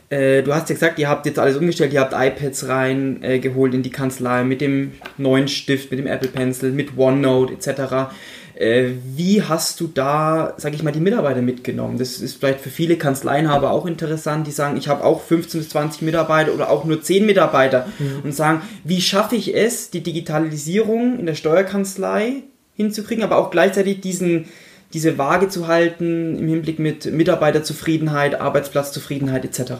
Äh, 0.09 0.41
du 0.43 0.53
hast 0.53 0.69
ja 0.69 0.75
gesagt, 0.75 0.99
ihr 0.99 1.09
habt 1.09 1.25
jetzt 1.25 1.37
alles 1.37 1.57
umgestellt, 1.57 1.91
ihr 1.91 1.99
habt 1.99 2.13
iPads 2.13 2.67
reingeholt 2.67 3.73
äh, 3.73 3.75
in 3.75 3.83
die 3.83 3.89
Kanzlei 3.89 4.43
mit 4.43 4.61
dem 4.61 4.93
neuen 5.17 5.47
Stift, 5.47 5.91
mit 5.91 5.99
dem 5.99 6.07
Apple 6.07 6.29
Pencil, 6.29 6.71
mit 6.71 6.97
OneNote 6.97 7.53
etc. 7.53 8.13
Äh, 8.55 8.91
wie 9.15 9.43
hast 9.43 9.79
du 9.81 9.87
da, 9.87 10.53
sag 10.57 10.73
ich 10.73 10.81
mal, 10.81 10.91
die 10.91 11.01
Mitarbeiter 11.01 11.41
mitgenommen? 11.41 11.97
Das 11.97 12.21
ist 12.21 12.39
vielleicht 12.39 12.61
für 12.61 12.69
viele 12.69 12.95
Kanzleienhaber 12.95 13.71
auch 13.71 13.85
interessant, 13.85 14.47
die 14.47 14.51
sagen, 14.51 14.77
ich 14.77 14.87
habe 14.87 15.03
auch 15.03 15.21
15 15.21 15.59
bis 15.59 15.69
20 15.69 16.01
Mitarbeiter 16.01 16.53
oder 16.53 16.69
auch 16.69 16.85
nur 16.85 17.01
10 17.01 17.25
Mitarbeiter 17.25 17.87
mhm. 17.99 18.21
und 18.23 18.31
sagen, 18.31 18.61
wie 18.85 19.01
schaffe 19.01 19.35
ich 19.35 19.55
es, 19.55 19.91
die 19.91 20.01
Digitalisierung 20.01 21.19
in 21.19 21.25
der 21.25 21.35
Steuerkanzlei 21.35 22.43
hinzukriegen, 22.73 23.23
aber 23.23 23.37
auch 23.37 23.51
gleichzeitig 23.51 24.01
diesen, 24.01 24.45
diese 24.93 25.17
Waage 25.17 25.49
zu 25.49 25.67
halten 25.67 26.37
im 26.37 26.47
Hinblick 26.47 26.79
mit 26.79 27.11
Mitarbeiterzufriedenheit, 27.11 28.39
Arbeitsplatzzufriedenheit 28.39 29.45
etc. 29.45 29.73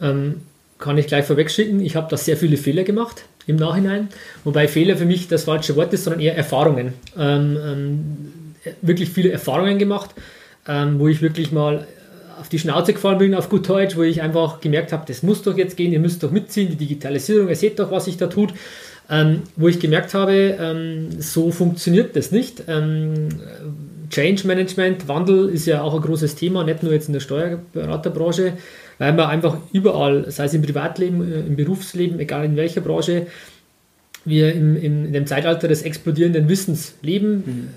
Ähm, 0.00 0.42
kann 0.78 0.98
ich 0.98 1.06
gleich 1.06 1.24
vorwegschicken, 1.24 1.80
ich 1.80 1.96
habe 1.96 2.08
da 2.10 2.16
sehr 2.16 2.36
viele 2.36 2.56
Fehler 2.56 2.82
gemacht 2.82 3.24
im 3.46 3.56
Nachhinein, 3.56 4.08
wobei 4.44 4.66
Fehler 4.68 4.96
für 4.96 5.04
mich 5.04 5.28
das 5.28 5.44
falsche 5.44 5.76
Wort 5.76 5.92
ist, 5.92 6.04
sondern 6.04 6.20
eher 6.20 6.36
Erfahrungen. 6.36 6.94
Ähm, 7.16 7.58
ähm, 7.64 8.74
wirklich 8.80 9.10
viele 9.10 9.30
Erfahrungen 9.30 9.78
gemacht, 9.78 10.10
ähm, 10.66 10.98
wo 10.98 11.08
ich 11.08 11.22
wirklich 11.22 11.52
mal 11.52 11.86
auf 12.40 12.48
die 12.48 12.58
Schnauze 12.58 12.92
gefallen 12.92 13.18
bin, 13.18 13.34
auf 13.34 13.48
gut 13.48 13.68
Deutsch, 13.68 13.96
wo 13.96 14.02
ich 14.02 14.22
einfach 14.22 14.60
gemerkt 14.60 14.92
habe, 14.92 15.04
das 15.06 15.22
muss 15.22 15.42
doch 15.42 15.56
jetzt 15.56 15.76
gehen, 15.76 15.92
ihr 15.92 16.00
müsst 16.00 16.22
doch 16.22 16.30
mitziehen, 16.30 16.70
die 16.70 16.76
Digitalisierung, 16.76 17.48
ihr 17.48 17.56
seht 17.56 17.78
doch, 17.78 17.90
was 17.90 18.06
sich 18.06 18.16
da 18.16 18.26
tut. 18.26 18.52
Ähm, 19.10 19.42
wo 19.56 19.68
ich 19.68 19.78
gemerkt 19.78 20.14
habe, 20.14 20.56
ähm, 20.58 21.20
so 21.20 21.50
funktioniert 21.50 22.16
das 22.16 22.30
nicht. 22.30 22.64
Ähm, 22.66 23.28
Change 24.12 24.46
Management, 24.46 25.08
Wandel 25.08 25.48
ist 25.48 25.66
ja 25.66 25.82
auch 25.82 25.94
ein 25.94 26.02
großes 26.02 26.34
Thema, 26.34 26.64
nicht 26.64 26.82
nur 26.82 26.92
jetzt 26.92 27.08
in 27.08 27.14
der 27.14 27.20
Steuerberaterbranche, 27.20 28.52
weil 28.98 29.12
man 29.14 29.26
einfach 29.30 29.56
überall, 29.72 30.30
sei 30.30 30.44
es 30.44 30.54
im 30.54 30.62
Privatleben, 30.62 31.32
äh, 31.32 31.40
im 31.40 31.56
Berufsleben, 31.56 32.20
egal 32.20 32.44
in 32.44 32.56
welcher 32.56 32.82
Branche, 32.82 33.26
wir 34.24 34.52
im, 34.52 34.76
im, 34.76 35.06
in 35.06 35.12
dem 35.12 35.26
Zeitalter 35.26 35.66
des 35.66 35.82
explodierenden 35.82 36.48
Wissens 36.48 36.94
leben, 37.00 37.32
mhm. 37.32 37.68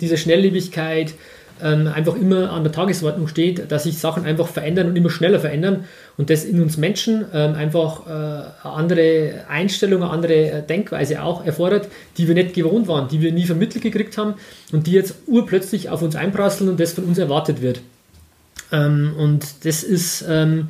diese 0.00 0.18
Schnelllebigkeit, 0.18 1.14
ähm, 1.62 1.86
einfach 1.86 2.14
immer 2.16 2.50
an 2.50 2.64
der 2.64 2.72
Tagesordnung 2.72 3.28
steht, 3.28 3.70
dass 3.70 3.84
sich 3.84 3.98
Sachen 3.98 4.24
einfach 4.24 4.48
verändern 4.48 4.88
und 4.88 4.96
immer 4.96 5.10
schneller 5.10 5.40
verändern 5.40 5.84
und 6.16 6.30
das 6.30 6.44
in 6.44 6.60
uns 6.62 6.76
Menschen 6.76 7.24
ähm, 7.32 7.54
einfach 7.54 8.06
äh, 8.06 8.10
eine 8.10 8.52
andere 8.64 9.44
Einstellung, 9.48 10.02
eine 10.02 10.12
andere 10.12 10.50
äh, 10.50 10.62
Denkweise 10.62 11.22
auch 11.22 11.44
erfordert, 11.44 11.88
die 12.18 12.28
wir 12.28 12.34
nicht 12.34 12.54
gewohnt 12.54 12.88
waren, 12.88 13.08
die 13.08 13.20
wir 13.20 13.32
nie 13.32 13.44
vermittelt 13.44 13.82
gekriegt 13.82 14.18
haben 14.18 14.34
und 14.72 14.86
die 14.86 14.92
jetzt 14.92 15.14
urplötzlich 15.26 15.88
auf 15.90 16.02
uns 16.02 16.16
einprasseln 16.16 16.70
und 16.70 16.80
das 16.80 16.92
von 16.92 17.04
uns 17.04 17.18
erwartet 17.18 17.62
wird. 17.62 17.80
Ähm, 18.72 19.14
und 19.16 19.64
das 19.64 19.82
ist, 19.82 20.24
ähm, 20.28 20.68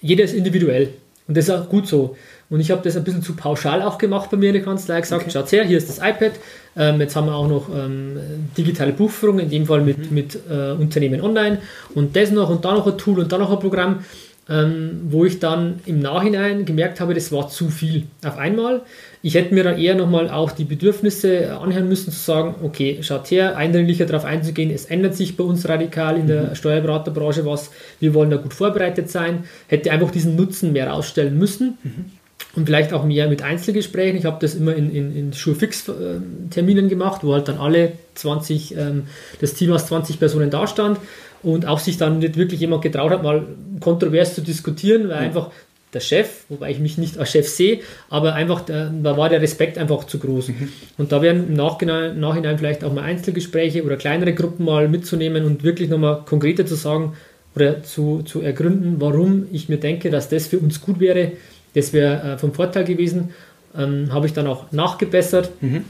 jeder 0.00 0.24
ist 0.24 0.34
individuell 0.34 0.90
und 1.26 1.36
das 1.36 1.44
ist 1.44 1.50
auch 1.50 1.68
gut 1.68 1.86
so. 1.86 2.16
Und 2.50 2.60
ich 2.60 2.70
habe 2.70 2.80
das 2.82 2.96
ein 2.96 3.04
bisschen 3.04 3.22
zu 3.22 3.34
pauschal 3.34 3.82
auch 3.82 3.98
gemacht 3.98 4.30
bei 4.30 4.36
mir 4.36 4.48
in 4.48 4.54
der 4.54 4.62
Kanzlei, 4.62 5.00
gesagt, 5.00 5.22
okay. 5.22 5.30
schaut 5.30 5.52
her, 5.52 5.64
hier 5.64 5.76
ist 5.76 5.88
das 5.88 5.98
iPad, 5.98 6.32
ähm, 6.76 7.00
jetzt 7.00 7.14
haben 7.14 7.26
wir 7.26 7.34
auch 7.34 7.48
noch 7.48 7.68
ähm, 7.68 8.18
digitale 8.56 8.92
Buchführung, 8.92 9.38
in 9.38 9.50
dem 9.50 9.66
Fall 9.66 9.82
mit, 9.82 10.10
mhm. 10.10 10.14
mit 10.14 10.38
äh, 10.50 10.72
Unternehmen 10.72 11.20
online 11.20 11.58
und 11.94 12.16
das 12.16 12.30
noch 12.30 12.48
und 12.48 12.64
da 12.64 12.72
noch 12.72 12.86
ein 12.86 12.96
Tool 12.96 13.18
und 13.18 13.30
da 13.30 13.36
noch 13.36 13.52
ein 13.52 13.58
Programm, 13.58 14.04
ähm, 14.48 15.02
wo 15.10 15.26
ich 15.26 15.40
dann 15.40 15.80
im 15.84 15.98
Nachhinein 15.98 16.64
gemerkt 16.64 17.00
habe, 17.00 17.12
das 17.12 17.30
war 17.32 17.50
zu 17.50 17.68
viel 17.68 18.06
auf 18.24 18.38
einmal. 18.38 18.80
Ich 19.20 19.34
hätte 19.34 19.52
mir 19.52 19.62
dann 19.62 19.76
eher 19.76 19.94
nochmal 19.94 20.30
auch 20.30 20.52
die 20.52 20.64
Bedürfnisse 20.64 21.58
anhören 21.58 21.86
müssen, 21.86 22.12
zu 22.12 22.18
sagen, 22.18 22.54
okay, 22.62 22.98
schaut 23.02 23.30
her, 23.30 23.58
eindringlicher 23.58 24.06
darauf 24.06 24.24
einzugehen, 24.24 24.70
es 24.70 24.86
ändert 24.86 25.16
sich 25.16 25.36
bei 25.36 25.44
uns 25.44 25.68
radikal 25.68 26.16
in 26.16 26.28
der 26.28 26.42
mhm. 26.44 26.54
Steuerberaterbranche 26.54 27.44
was, 27.44 27.70
wir 28.00 28.14
wollen 28.14 28.30
da 28.30 28.38
gut 28.38 28.54
vorbereitet 28.54 29.10
sein, 29.10 29.44
hätte 29.66 29.90
einfach 29.90 30.10
diesen 30.10 30.34
Nutzen 30.34 30.72
mehr 30.72 30.88
rausstellen 30.88 31.38
müssen. 31.38 31.76
Mhm 31.82 32.17
und 32.54 32.66
vielleicht 32.66 32.92
auch 32.92 33.04
mehr 33.04 33.28
mit 33.28 33.42
Einzelgesprächen. 33.42 34.18
Ich 34.18 34.24
habe 34.24 34.38
das 34.40 34.54
immer 34.54 34.74
in, 34.74 34.90
in, 34.94 35.16
in 35.16 35.32
Schulfix-Terminen 35.32 36.88
gemacht, 36.88 37.22
wo 37.22 37.34
halt 37.34 37.48
dann 37.48 37.58
alle 37.58 37.92
20, 38.14 38.76
ähm, 38.76 39.04
das 39.40 39.54
Team 39.54 39.72
aus 39.72 39.86
20 39.86 40.18
Personen 40.18 40.50
da 40.50 40.66
stand 40.66 40.98
und 41.42 41.66
auch 41.66 41.78
sich 41.78 41.98
dann 41.98 42.18
nicht 42.18 42.36
wirklich 42.36 42.60
jemand 42.60 42.82
getraut 42.82 43.10
hat, 43.10 43.22
mal 43.22 43.46
kontrovers 43.80 44.34
zu 44.34 44.40
diskutieren, 44.40 45.08
weil 45.08 45.20
mhm. 45.20 45.24
einfach 45.26 45.50
der 45.94 46.00
Chef, 46.00 46.44
wobei 46.48 46.70
ich 46.70 46.80
mich 46.80 46.98
nicht 46.98 47.16
als 47.16 47.30
Chef 47.30 47.48
sehe, 47.48 47.80
aber 48.10 48.34
einfach, 48.34 48.60
der, 48.60 48.90
da 48.90 49.16
war 49.16 49.28
der 49.28 49.40
Respekt 49.40 49.78
einfach 49.78 50.04
zu 50.04 50.18
groß. 50.18 50.48
Mhm. 50.48 50.68
Und 50.98 51.12
da 51.12 51.22
werden 51.22 51.48
im 51.48 51.54
Nachhinein, 51.54 52.20
Nachhinein 52.20 52.58
vielleicht 52.58 52.84
auch 52.84 52.92
mal 52.92 53.04
Einzelgespräche 53.04 53.84
oder 53.84 53.96
kleinere 53.96 54.34
Gruppen 54.34 54.66
mal 54.66 54.88
mitzunehmen 54.88 55.44
und 55.44 55.64
wirklich 55.64 55.88
nochmal 55.88 56.22
konkreter 56.26 56.66
zu 56.66 56.74
sagen 56.74 57.14
oder 57.56 57.82
zu, 57.82 58.22
zu 58.22 58.42
ergründen, 58.42 58.96
warum 58.98 59.46
ich 59.50 59.68
mir 59.68 59.78
denke, 59.78 60.10
dass 60.10 60.28
das 60.28 60.46
für 60.46 60.58
uns 60.58 60.80
gut 60.82 61.00
wäre, 61.00 61.32
das 61.78 61.92
wäre 61.92 62.34
äh, 62.34 62.38
vom 62.38 62.52
Vorteil 62.52 62.84
gewesen. 62.84 63.30
Ähm, 63.76 64.12
Habe 64.12 64.26
ich 64.26 64.32
dann 64.32 64.46
auch 64.46 64.72
nachgebessert. 64.72 65.50
Mhm. 65.60 65.84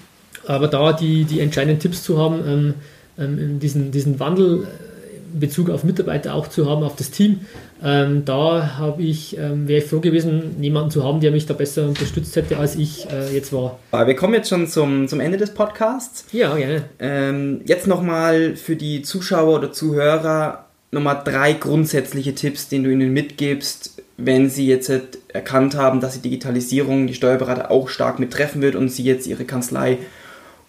Aber 0.47 0.69
da 0.69 0.93
die, 0.93 1.25
die 1.25 1.41
entscheidenden 1.41 1.81
Tipps 1.81 2.03
zu 2.03 2.19
haben, 2.19 2.41
ähm, 2.47 2.75
ähm, 3.19 3.59
diesen, 3.59 3.91
diesen 3.91 4.21
Wandel 4.21 4.65
äh, 4.65 5.35
in 5.35 5.41
Bezug 5.41 5.71
auf 5.71 5.85
Mitarbeiter 5.85 6.35
auch 6.35 6.49
zu 6.49 6.69
haben, 6.69 6.83
auf 6.83 6.97
das 6.97 7.11
Team, 7.11 7.41
ähm, 7.83 8.25
da 8.25 8.79
habe 8.79 9.03
ich, 9.03 9.37
ähm, 9.37 9.69
wäre 9.69 9.83
ich 9.83 9.89
froh 9.89 10.01
gewesen, 10.01 10.57
jemanden 10.61 10.91
zu 10.91 11.05
haben, 11.05 11.21
der 11.21 11.31
mich 11.31 11.47
da 11.47 11.55
besser 11.55 11.87
unterstützt 11.87 12.35
hätte, 12.35 12.57
als 12.57 12.77
ich 12.77 13.07
äh, 13.11 13.35
jetzt 13.35 13.53
war. 13.53 13.79
Wir 13.93 14.17
kommen 14.17 14.35
jetzt 14.35 14.49
schon 14.49 14.67
zum, 14.67 15.07
zum 15.07 15.21
Ende 15.21 15.39
des 15.39 15.55
Podcasts. 15.55 16.25
Ja, 16.33 16.55
gerne. 16.57 16.85
Ähm, 16.99 17.61
jetzt 17.67 17.87
nochmal 17.87 18.57
für 18.57 18.77
die 18.77 19.03
Zuschauer 19.03 19.59
oder 19.59 19.73
Zuhörer 19.73 20.65
nochmal 20.91 21.21
drei 21.25 21.53
grundsätzliche 21.53 22.35
Tipps, 22.35 22.69
den 22.69 22.85
du 22.85 22.91
ihnen 22.91 23.13
mitgibst, 23.13 23.98
wenn 24.19 24.51
sie 24.51 24.67
jetzt 24.67 24.91
erkannt 25.29 25.77
haben, 25.77 26.01
dass 26.01 26.15
die 26.15 26.29
Digitalisierung 26.29 27.07
die 27.07 27.15
Steuerberater 27.15 27.71
auch 27.71 27.89
stark 27.89 28.19
mittreffen 28.19 28.61
wird 28.61 28.75
und 28.75 28.91
sie 28.91 29.05
jetzt 29.05 29.29
ihre 29.29 29.45
Kanzlei 29.45 29.99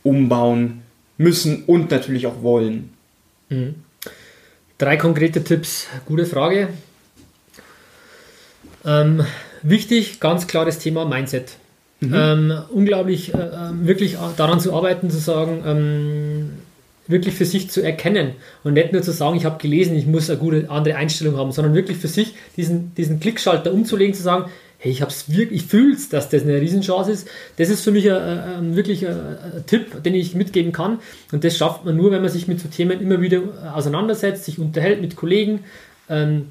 umbauen 0.03 0.83
müssen 1.17 1.63
und 1.65 1.91
natürlich 1.91 2.27
auch 2.27 2.43
wollen. 2.43 2.91
Mhm. 3.49 3.75
Drei 4.77 4.95
konkrete 4.97 5.43
Tipps, 5.43 5.87
gute 6.05 6.25
Frage. 6.25 6.69
Ähm, 8.85 9.25
wichtig, 9.63 10.19
ganz 10.19 10.47
klares 10.47 10.77
Thema 10.77 11.05
Mindset. 11.05 11.57
Mhm. 12.01 12.13
Ähm, 12.13 12.61
unglaublich 12.69 13.33
äh, 13.33 13.37
ähm, 13.37 13.87
wirklich 13.87 14.15
daran 14.37 14.59
zu 14.59 14.73
arbeiten, 14.73 15.09
zu 15.09 15.17
sagen, 15.17 15.63
ähm, 15.65 16.49
wirklich 17.09 17.35
für 17.35 17.45
sich 17.45 17.69
zu 17.69 17.81
erkennen 17.81 18.33
und 18.63 18.73
nicht 18.73 18.93
nur 18.93 19.01
zu 19.01 19.11
sagen, 19.11 19.35
ich 19.35 19.43
habe 19.43 19.61
gelesen, 19.61 19.97
ich 19.97 20.05
muss 20.05 20.29
eine 20.29 20.39
gute 20.39 20.69
andere 20.69 20.95
Einstellung 20.95 21.35
haben, 21.35 21.51
sondern 21.51 21.73
wirklich 21.73 21.97
für 21.97 22.07
sich 22.07 22.35
diesen, 22.55 22.93
diesen 22.95 23.19
Klickschalter 23.19 23.73
umzulegen, 23.73 24.13
zu 24.13 24.23
sagen, 24.23 24.45
hey, 24.77 24.91
ich 24.91 25.01
habe 25.01 25.11
es 25.11 25.29
wirklich, 25.29 25.63
ich 25.63 25.67
fühle 25.67 25.93
es, 25.93 26.07
dass 26.07 26.29
das 26.29 26.43
eine 26.43 26.61
Riesenchance 26.61 27.11
ist. 27.11 27.27
Das 27.57 27.69
ist 27.69 27.83
für 27.83 27.91
mich 27.91 28.09
ein, 28.09 28.17
ein, 28.17 28.75
wirklich 28.75 29.05
ein, 29.05 29.13
ein, 29.13 29.63
Tipp, 29.65 30.03
den 30.03 30.15
ich 30.15 30.35
mitgeben 30.35 30.71
kann. 30.71 30.99
Und 31.31 31.43
das 31.43 31.57
schafft 31.57 31.83
man 31.83 31.97
nur, 31.97 32.11
wenn 32.11 32.21
man 32.21 32.31
sich 32.31 32.47
mit 32.47 32.61
so 32.61 32.69
Themen 32.69 33.01
immer 33.01 33.19
wieder 33.19 33.41
auseinandersetzt, 33.75 34.45
sich 34.45 34.57
unterhält 34.57 35.01
mit 35.01 35.17
Kollegen. 35.17 35.61
Ähm, 36.09 36.47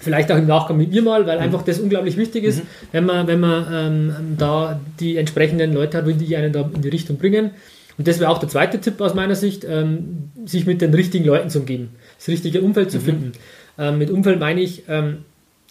vielleicht 0.00 0.32
auch 0.32 0.38
im 0.38 0.46
Nachgang 0.46 0.76
mit 0.76 0.90
mir 0.90 1.02
mal, 1.02 1.26
weil 1.26 1.36
mhm. 1.36 1.44
einfach 1.44 1.62
das 1.62 1.78
unglaublich 1.78 2.16
wichtig 2.16 2.44
ist, 2.44 2.64
mhm. 2.64 2.68
wenn 2.92 3.04
man, 3.04 3.26
wenn 3.26 3.40
man 3.40 3.66
ähm, 3.72 4.36
da 4.38 4.80
die 4.98 5.16
entsprechenden 5.16 5.74
Leute 5.74 5.98
hat, 5.98 6.06
die 6.06 6.36
einen 6.36 6.52
da 6.52 6.68
in 6.72 6.80
die 6.80 6.88
Richtung 6.88 7.18
bringen. 7.18 7.50
Und 7.98 8.06
das 8.06 8.20
wäre 8.20 8.30
auch 8.30 8.38
der 8.38 8.48
zweite 8.48 8.80
Tipp 8.80 9.00
aus 9.00 9.14
meiner 9.14 9.34
Sicht, 9.34 9.64
ähm, 9.64 10.30
sich 10.44 10.66
mit 10.66 10.82
den 10.82 10.92
richtigen 10.92 11.24
Leuten 11.24 11.50
zu 11.50 11.60
umgeben, 11.60 11.90
das 12.18 12.28
richtige 12.28 12.60
Umfeld 12.60 12.90
zu 12.90 12.98
mhm. 12.98 13.02
finden. 13.02 13.32
Ähm, 13.78 13.98
mit 13.98 14.10
Umfeld 14.10 14.38
meine 14.38 14.60
ich 14.60 14.84
ähm, 14.88 15.18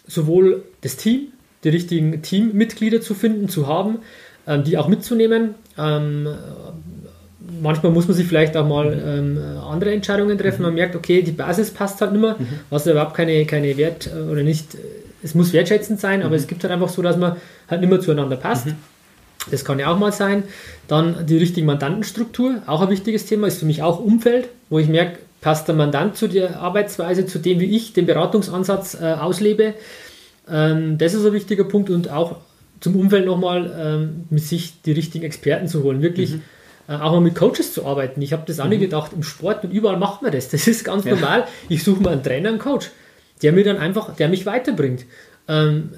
sowohl 0.06 0.64
das 0.80 0.96
Team, 0.96 1.28
die 1.64 1.68
richtigen 1.68 2.22
Teammitglieder 2.22 3.00
zu 3.00 3.14
finden, 3.14 3.48
zu 3.48 3.66
haben, 3.66 3.98
ähm, 4.46 4.64
die 4.64 4.78
auch 4.78 4.88
mitzunehmen. 4.88 5.54
Ähm, 5.78 6.28
manchmal 7.60 7.92
muss 7.92 8.08
man 8.08 8.16
sich 8.16 8.26
vielleicht 8.26 8.56
auch 8.56 8.66
mal 8.66 8.92
ähm, 8.92 9.38
andere 9.58 9.92
Entscheidungen 9.92 10.36
treffen. 10.38 10.62
Man 10.62 10.74
merkt, 10.74 10.96
okay, 10.96 11.22
die 11.22 11.32
Basis 11.32 11.70
passt 11.70 12.00
halt 12.00 12.12
nicht 12.12 12.20
mehr, 12.20 12.36
mhm. 12.38 12.46
was 12.70 12.86
überhaupt 12.86 13.14
keine, 13.14 13.44
keine 13.46 13.76
Wert 13.76 14.10
äh, 14.12 14.30
oder 14.30 14.42
nicht, 14.42 14.76
es 15.22 15.34
muss 15.34 15.52
wertschätzend 15.52 16.00
sein, 16.00 16.22
aber 16.22 16.30
mhm. 16.30 16.36
es 16.36 16.46
gibt 16.46 16.62
halt 16.62 16.72
einfach 16.72 16.88
so, 16.88 17.02
dass 17.02 17.16
man 17.16 17.36
halt 17.68 17.80
nicht 17.80 17.90
mehr 17.90 18.00
zueinander 18.00 18.36
passt. 18.36 18.68
Das 19.50 19.64
kann 19.64 19.78
ja 19.78 19.92
auch 19.92 19.98
mal 19.98 20.12
sein. 20.12 20.44
Dann 20.88 21.26
die 21.26 21.38
richtige 21.38 21.66
Mandantenstruktur, 21.66 22.62
auch 22.66 22.80
ein 22.80 22.90
wichtiges 22.90 23.26
Thema, 23.26 23.46
ist 23.46 23.58
für 23.58 23.66
mich 23.66 23.82
auch 23.82 24.00
Umfeld, 24.00 24.48
wo 24.68 24.78
ich 24.78 24.88
merke, 24.88 25.18
passt 25.40 25.68
der 25.68 25.74
Mandant 25.74 26.16
zu 26.16 26.28
der 26.28 26.60
Arbeitsweise, 26.60 27.26
zu 27.26 27.38
dem, 27.38 27.60
wie 27.60 27.76
ich 27.76 27.92
den 27.92 28.06
Beratungsansatz 28.06 28.98
äh, 29.00 29.12
auslebe. 29.12 29.74
Ähm, 30.50 30.98
das 30.98 31.14
ist 31.14 31.24
ein 31.24 31.32
wichtiger 31.32 31.64
Punkt 31.64 31.90
und 31.90 32.10
auch 32.10 32.36
zum 32.80 32.96
Umfeld 32.96 33.26
nochmal 33.26 33.74
ähm, 33.78 34.24
mit 34.30 34.42
sich 34.42 34.82
die 34.82 34.92
richtigen 34.92 35.24
Experten 35.24 35.68
zu 35.68 35.82
holen. 35.82 36.02
Wirklich 36.02 36.32
mhm. 36.32 36.42
äh, 36.88 36.94
auch 36.94 37.12
mal 37.12 37.20
mit 37.20 37.34
Coaches 37.34 37.72
zu 37.72 37.86
arbeiten. 37.86 38.20
Ich 38.22 38.32
habe 38.32 38.42
das 38.46 38.60
auch 38.60 38.68
nicht 38.68 38.78
mhm. 38.78 38.84
gedacht, 38.84 39.12
im 39.12 39.22
Sport 39.22 39.64
und 39.64 39.70
überall 39.70 39.98
macht 39.98 40.22
man 40.22 40.32
das. 40.32 40.48
Das 40.48 40.66
ist 40.66 40.84
ganz 40.84 41.04
ja. 41.04 41.14
normal. 41.14 41.44
Ich 41.68 41.84
suche 41.84 42.02
mal 42.02 42.12
einen 42.12 42.22
Trainer, 42.22 42.48
einen 42.48 42.58
Coach, 42.58 42.90
der 43.42 43.52
mir 43.52 43.64
dann 43.64 43.78
einfach, 43.78 44.14
der 44.16 44.28
mich 44.28 44.46
weiterbringt. 44.46 45.04
Ähm, 45.48 45.90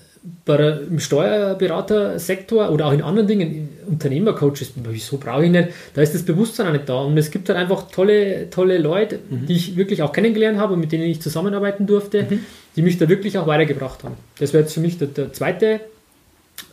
bei 0.44 0.78
im 0.88 0.99
Steuerberatersektor 0.99 2.70
oder 2.70 2.87
auch 2.87 2.92
in 2.92 3.02
anderen 3.02 3.28
Dingen, 3.28 3.68
Unternehmercoaches, 3.87 4.73
wieso 4.76 5.18
brauche 5.18 5.44
ich 5.44 5.50
nicht, 5.50 5.68
da 5.94 6.02
ist 6.02 6.14
das 6.14 6.23
Bewusstsein 6.23 6.68
auch 6.68 6.73
nicht 6.73 6.88
da. 6.88 7.00
Und 7.00 7.16
es 7.18 7.30
gibt 7.30 7.49
halt 7.49 7.58
einfach 7.58 7.90
tolle, 7.90 8.50
tolle 8.50 8.78
Leute, 8.78 9.18
mhm. 9.28 9.47
die 9.47 9.54
ich 9.54 9.76
wirklich 9.76 10.02
auch 10.02 10.12
kennengelernt 10.12 10.58
habe 10.58 10.75
und 10.75 10.80
mit 10.80 10.92
denen 10.92 11.04
ich 11.04 11.20
zusammenarbeiten 11.20 11.87
durfte, 11.87 12.26
mhm. 12.28 12.40
die 12.76 12.82
mich 12.82 12.99
da 12.99 13.08
wirklich 13.08 13.38
auch 13.38 13.47
weitergebracht 13.47 14.04
haben. 14.04 14.14
Das 14.38 14.52
wäre 14.52 14.62
jetzt 14.62 14.75
für 14.75 14.80
mich 14.80 14.99
der, 14.99 15.08
der 15.08 15.32
zweite 15.32 15.80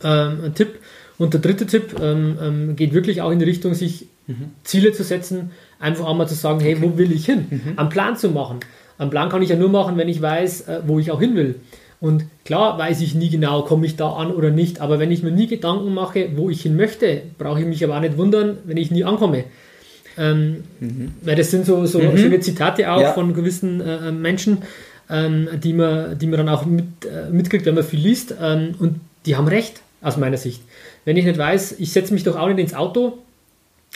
ähm, 0.02 0.52
Tipp. 0.54 0.78
Und 1.18 1.32
der 1.32 1.40
dritte 1.40 1.66
Tipp 1.66 1.96
ähm, 2.00 2.38
ähm, 2.42 2.76
geht 2.76 2.92
wirklich 2.92 3.22
auch 3.22 3.30
in 3.30 3.38
die 3.38 3.46
Richtung, 3.46 3.74
sich 3.74 4.06
mhm. 4.26 4.50
Ziele 4.64 4.92
zu 4.92 5.02
setzen, 5.02 5.50
einfach 5.78 6.04
auch 6.04 6.14
mal 6.14 6.26
zu 6.26 6.34
sagen, 6.34 6.60
hey, 6.60 6.80
wo 6.82 6.98
will 6.98 7.12
ich 7.12 7.24
hin? 7.24 7.46
Mhm. 7.48 7.78
Einen 7.78 7.88
Plan 7.88 8.16
zu 8.16 8.30
machen. 8.30 8.60
Einen 8.98 9.10
Plan 9.10 9.28
kann 9.28 9.42
ich 9.42 9.48
ja 9.48 9.56
nur 9.56 9.68
machen, 9.68 9.96
wenn 9.96 10.08
ich 10.08 10.20
weiß, 10.20 10.68
äh, 10.68 10.80
wo 10.86 10.98
ich 10.98 11.10
auch 11.10 11.20
hin 11.20 11.34
will. 11.36 11.56
Und 12.00 12.24
klar 12.44 12.78
weiß 12.78 13.00
ich 13.00 13.14
nie 13.14 13.30
genau, 13.30 13.62
komme 13.62 13.86
ich 13.86 13.96
da 13.96 14.10
an 14.10 14.30
oder 14.30 14.50
nicht, 14.50 14.80
aber 14.80 14.98
wenn 14.98 15.10
ich 15.10 15.22
mir 15.22 15.30
nie 15.30 15.46
Gedanken 15.46 15.94
mache, 15.94 16.28
wo 16.36 16.50
ich 16.50 16.62
hin 16.62 16.76
möchte, 16.76 17.22
brauche 17.38 17.60
ich 17.60 17.66
mich 17.66 17.82
aber 17.82 17.96
auch 17.96 18.00
nicht 18.00 18.18
wundern, 18.18 18.58
wenn 18.64 18.76
ich 18.76 18.90
nie 18.90 19.04
ankomme. 19.04 19.44
Ähm, 20.18 20.64
mhm. 20.80 21.12
Weil 21.22 21.36
das 21.36 21.50
sind 21.50 21.64
so, 21.66 21.86
so 21.86 22.00
mhm. 22.00 22.16
schöne 22.18 22.40
Zitate 22.40 22.90
auch 22.90 23.00
ja. 23.00 23.12
von 23.12 23.34
gewissen 23.34 23.80
äh, 23.80 24.12
Menschen, 24.12 24.58
ähm, 25.08 25.48
die, 25.62 25.72
man, 25.72 26.18
die 26.18 26.26
man 26.26 26.38
dann 26.38 26.48
auch 26.48 26.66
mit, 26.66 27.04
äh, 27.04 27.30
mitkriegt, 27.30 27.64
wenn 27.66 27.74
man 27.74 27.84
viel 27.84 28.00
liest. 28.00 28.34
Ähm, 28.42 28.74
und 28.78 29.00
die 29.24 29.36
haben 29.36 29.48
recht, 29.48 29.80
aus 30.06 30.16
meiner 30.16 30.36
Sicht. 30.36 30.62
Wenn 31.04 31.16
ich 31.16 31.24
nicht 31.24 31.38
weiß, 31.38 31.76
ich 31.78 31.92
setze 31.92 32.14
mich 32.14 32.22
doch 32.22 32.36
auch 32.36 32.46
nicht 32.48 32.58
ins 32.58 32.74
Auto 32.74 33.18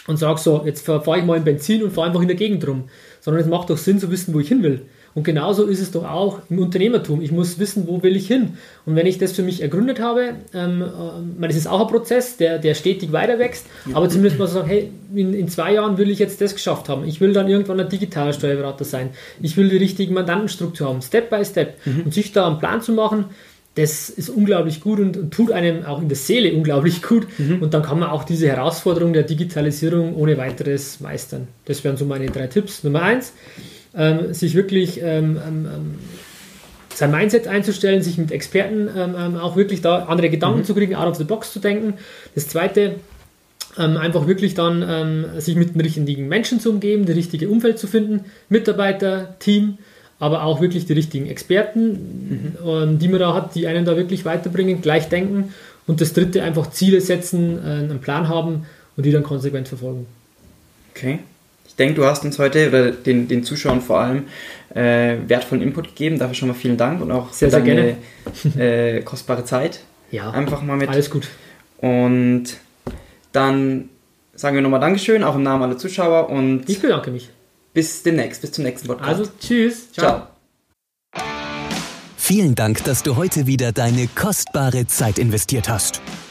und 0.06 0.16
sage 0.16 0.40
so, 0.40 0.62
jetzt 0.64 0.84
fahre 0.84 1.18
ich 1.18 1.24
mal 1.24 1.36
in 1.36 1.44
Benzin 1.44 1.82
und 1.82 1.92
fahre 1.92 2.08
einfach 2.08 2.22
in 2.22 2.28
der 2.28 2.36
Gegend 2.36 2.66
rum, 2.66 2.84
sondern 3.20 3.42
es 3.42 3.48
macht 3.48 3.70
doch 3.70 3.78
Sinn 3.78 3.98
zu 3.98 4.10
wissen, 4.10 4.34
wo 4.34 4.40
ich 4.40 4.48
hin 4.48 4.62
will. 4.62 4.82
Und 5.14 5.24
genauso 5.24 5.64
ist 5.64 5.80
es 5.80 5.90
doch 5.90 6.04
auch 6.04 6.40
im 6.50 6.60
Unternehmertum. 6.60 7.20
Ich 7.20 7.32
muss 7.32 7.58
wissen, 7.58 7.88
wo 7.88 8.02
will 8.02 8.14
ich 8.14 8.28
hin. 8.28 8.58
Und 8.86 8.94
wenn 8.94 9.06
ich 9.06 9.18
das 9.18 9.32
für 9.32 9.42
mich 9.42 9.60
ergründet 9.60 10.00
habe, 10.00 10.34
ähm, 10.54 10.82
äh, 10.82 11.46
das 11.48 11.56
ist 11.56 11.66
auch 11.66 11.80
ein 11.80 11.88
Prozess, 11.88 12.36
der, 12.36 12.58
der 12.58 12.74
stetig 12.74 13.10
weiter 13.10 13.38
wächst, 13.38 13.66
ja. 13.86 13.96
aber 13.96 14.08
zumindest 14.08 14.38
mal 14.38 14.46
sagen, 14.46 14.68
hey, 14.68 14.90
in, 15.14 15.34
in, 15.34 15.48
zwei 15.48 15.74
Jahren 15.74 15.98
will 15.98 16.10
ich 16.10 16.20
jetzt 16.20 16.40
das 16.40 16.54
geschafft 16.54 16.88
haben. 16.88 17.04
Ich 17.04 17.20
will 17.20 17.32
dann 17.32 17.48
irgendwann 17.48 17.80
ein 17.80 17.88
digitaler 17.88 18.32
Steuerberater 18.32 18.84
sein. 18.84 19.10
Ich 19.42 19.56
will 19.56 19.68
die 19.68 19.78
richtige 19.78 20.12
Mandantenstruktur 20.12 20.88
haben, 20.88 21.02
Step 21.02 21.28
by 21.28 21.44
Step. 21.44 21.74
Mhm. 21.84 22.02
Und 22.04 22.14
sich 22.14 22.32
da 22.32 22.46
einen 22.46 22.58
Plan 22.58 22.80
zu 22.80 22.92
machen, 22.92 23.24
das 23.74 24.10
ist 24.10 24.28
unglaublich 24.28 24.80
gut 24.80 24.98
und, 24.98 25.16
und, 25.16 25.30
tut 25.32 25.52
einem 25.52 25.84
auch 25.84 26.02
in 26.02 26.08
der 26.08 26.16
Seele 26.16 26.52
unglaublich 26.52 27.02
gut. 27.02 27.26
Mhm. 27.38 27.62
Und 27.62 27.74
dann 27.74 27.82
kann 27.82 27.98
man 27.98 28.10
auch 28.10 28.24
diese 28.24 28.48
Herausforderung 28.48 29.12
der 29.12 29.22
Digitalisierung 29.22 30.14
ohne 30.16 30.36
weiteres 30.38 31.00
meistern. 31.00 31.48
Das 31.66 31.82
wären 31.84 31.96
so 31.96 32.04
meine 32.04 32.26
drei 32.26 32.46
Tipps. 32.48 32.82
Nummer 32.84 33.02
eins, 33.02 33.32
ähm, 33.94 34.32
sich 34.32 34.54
wirklich 34.54 35.00
ähm, 35.02 35.38
ähm, 35.46 35.66
ähm, 35.66 35.94
sein 36.94 37.10
Mindset 37.10 37.48
einzustellen, 37.48 38.02
sich 38.02 38.18
mit 38.18 38.30
Experten 38.30 38.88
ähm, 38.96 39.14
ähm, 39.18 39.36
auch 39.36 39.56
wirklich 39.56 39.80
da 39.80 40.04
andere 40.04 40.30
Gedanken 40.30 40.60
mhm. 40.60 40.64
zu 40.64 40.74
kriegen, 40.74 40.94
out 40.94 41.08
of 41.08 41.16
the 41.16 41.24
box 41.24 41.52
zu 41.52 41.60
denken. 41.60 41.94
Das 42.34 42.48
zweite, 42.48 42.96
einfach 43.76 44.26
wirklich 44.26 44.54
dann 44.54 45.30
sich 45.38 45.54
mit 45.54 45.74
den 45.74 45.80
richtigen 45.80 46.26
Menschen 46.26 46.58
zu 46.58 46.70
umgeben, 46.70 47.06
das 47.06 47.14
richtige 47.14 47.48
Umfeld 47.48 47.78
zu 47.78 47.86
finden, 47.86 48.24
Mitarbeiter, 48.48 49.36
Team, 49.38 49.78
aber 50.18 50.42
auch 50.42 50.60
wirklich 50.60 50.86
die 50.86 50.92
richtigen 50.92 51.26
Experten, 51.28 52.56
mhm. 52.64 52.98
die 52.98 53.06
man 53.06 53.20
da 53.20 53.32
hat, 53.32 53.54
die 53.54 53.68
einen 53.68 53.84
da 53.84 53.96
wirklich 53.96 54.24
weiterbringen, 54.24 54.82
gleich 54.82 55.08
denken. 55.08 55.54
Und 55.86 56.00
das 56.00 56.12
dritte, 56.12 56.42
einfach 56.42 56.70
Ziele 56.72 57.00
setzen, 57.00 57.58
äh, 57.58 57.70
einen 57.70 58.00
Plan 58.00 58.28
haben 58.28 58.66
und 58.96 59.06
die 59.06 59.12
dann 59.12 59.22
konsequent 59.22 59.68
verfolgen. 59.68 60.06
Okay 60.90 61.20
denke, 61.74 61.94
du 61.94 62.04
hast 62.04 62.24
uns 62.24 62.38
heute 62.38 62.68
oder 62.68 62.90
den, 62.90 63.28
den 63.28 63.44
Zuschauern 63.44 63.80
vor 63.80 64.00
allem 64.00 64.24
äh, 64.74 65.16
wertvollen 65.26 65.62
Input 65.62 65.88
gegeben. 65.88 66.18
Dafür 66.18 66.34
schon 66.34 66.48
mal 66.48 66.54
vielen 66.54 66.76
Dank 66.76 67.00
und 67.00 67.10
auch 67.10 67.32
sehr, 67.32 67.50
sehr 67.50 67.60
deine 67.60 67.96
äh, 68.56 69.02
kostbare 69.02 69.44
Zeit. 69.44 69.80
Ja, 70.10 70.30
einfach 70.30 70.62
mal 70.62 70.76
mit. 70.76 70.88
Alles 70.88 71.10
gut. 71.10 71.28
Und 71.78 72.44
dann 73.32 73.88
sagen 74.34 74.56
wir 74.56 74.62
nochmal 74.62 74.80
Dankeschön, 74.80 75.22
auch 75.22 75.36
im 75.36 75.42
Namen 75.42 75.62
aller 75.62 75.78
Zuschauer. 75.78 76.30
Und 76.30 76.68
ich 76.68 76.80
bedanke 76.80 77.10
mich. 77.10 77.30
Bis 77.72 78.02
demnächst, 78.02 78.40
bis 78.40 78.52
zum 78.52 78.64
nächsten 78.64 78.88
Podcast. 78.88 79.20
Also, 79.20 79.30
tschüss. 79.40 79.92
Ciao. 79.92 80.26
Ciao. 81.14 81.24
Vielen 82.16 82.54
Dank, 82.54 82.84
dass 82.84 83.02
du 83.02 83.16
heute 83.16 83.46
wieder 83.46 83.72
deine 83.72 84.08
kostbare 84.14 84.86
Zeit 84.86 85.18
investiert 85.18 85.68
hast. 85.68 86.00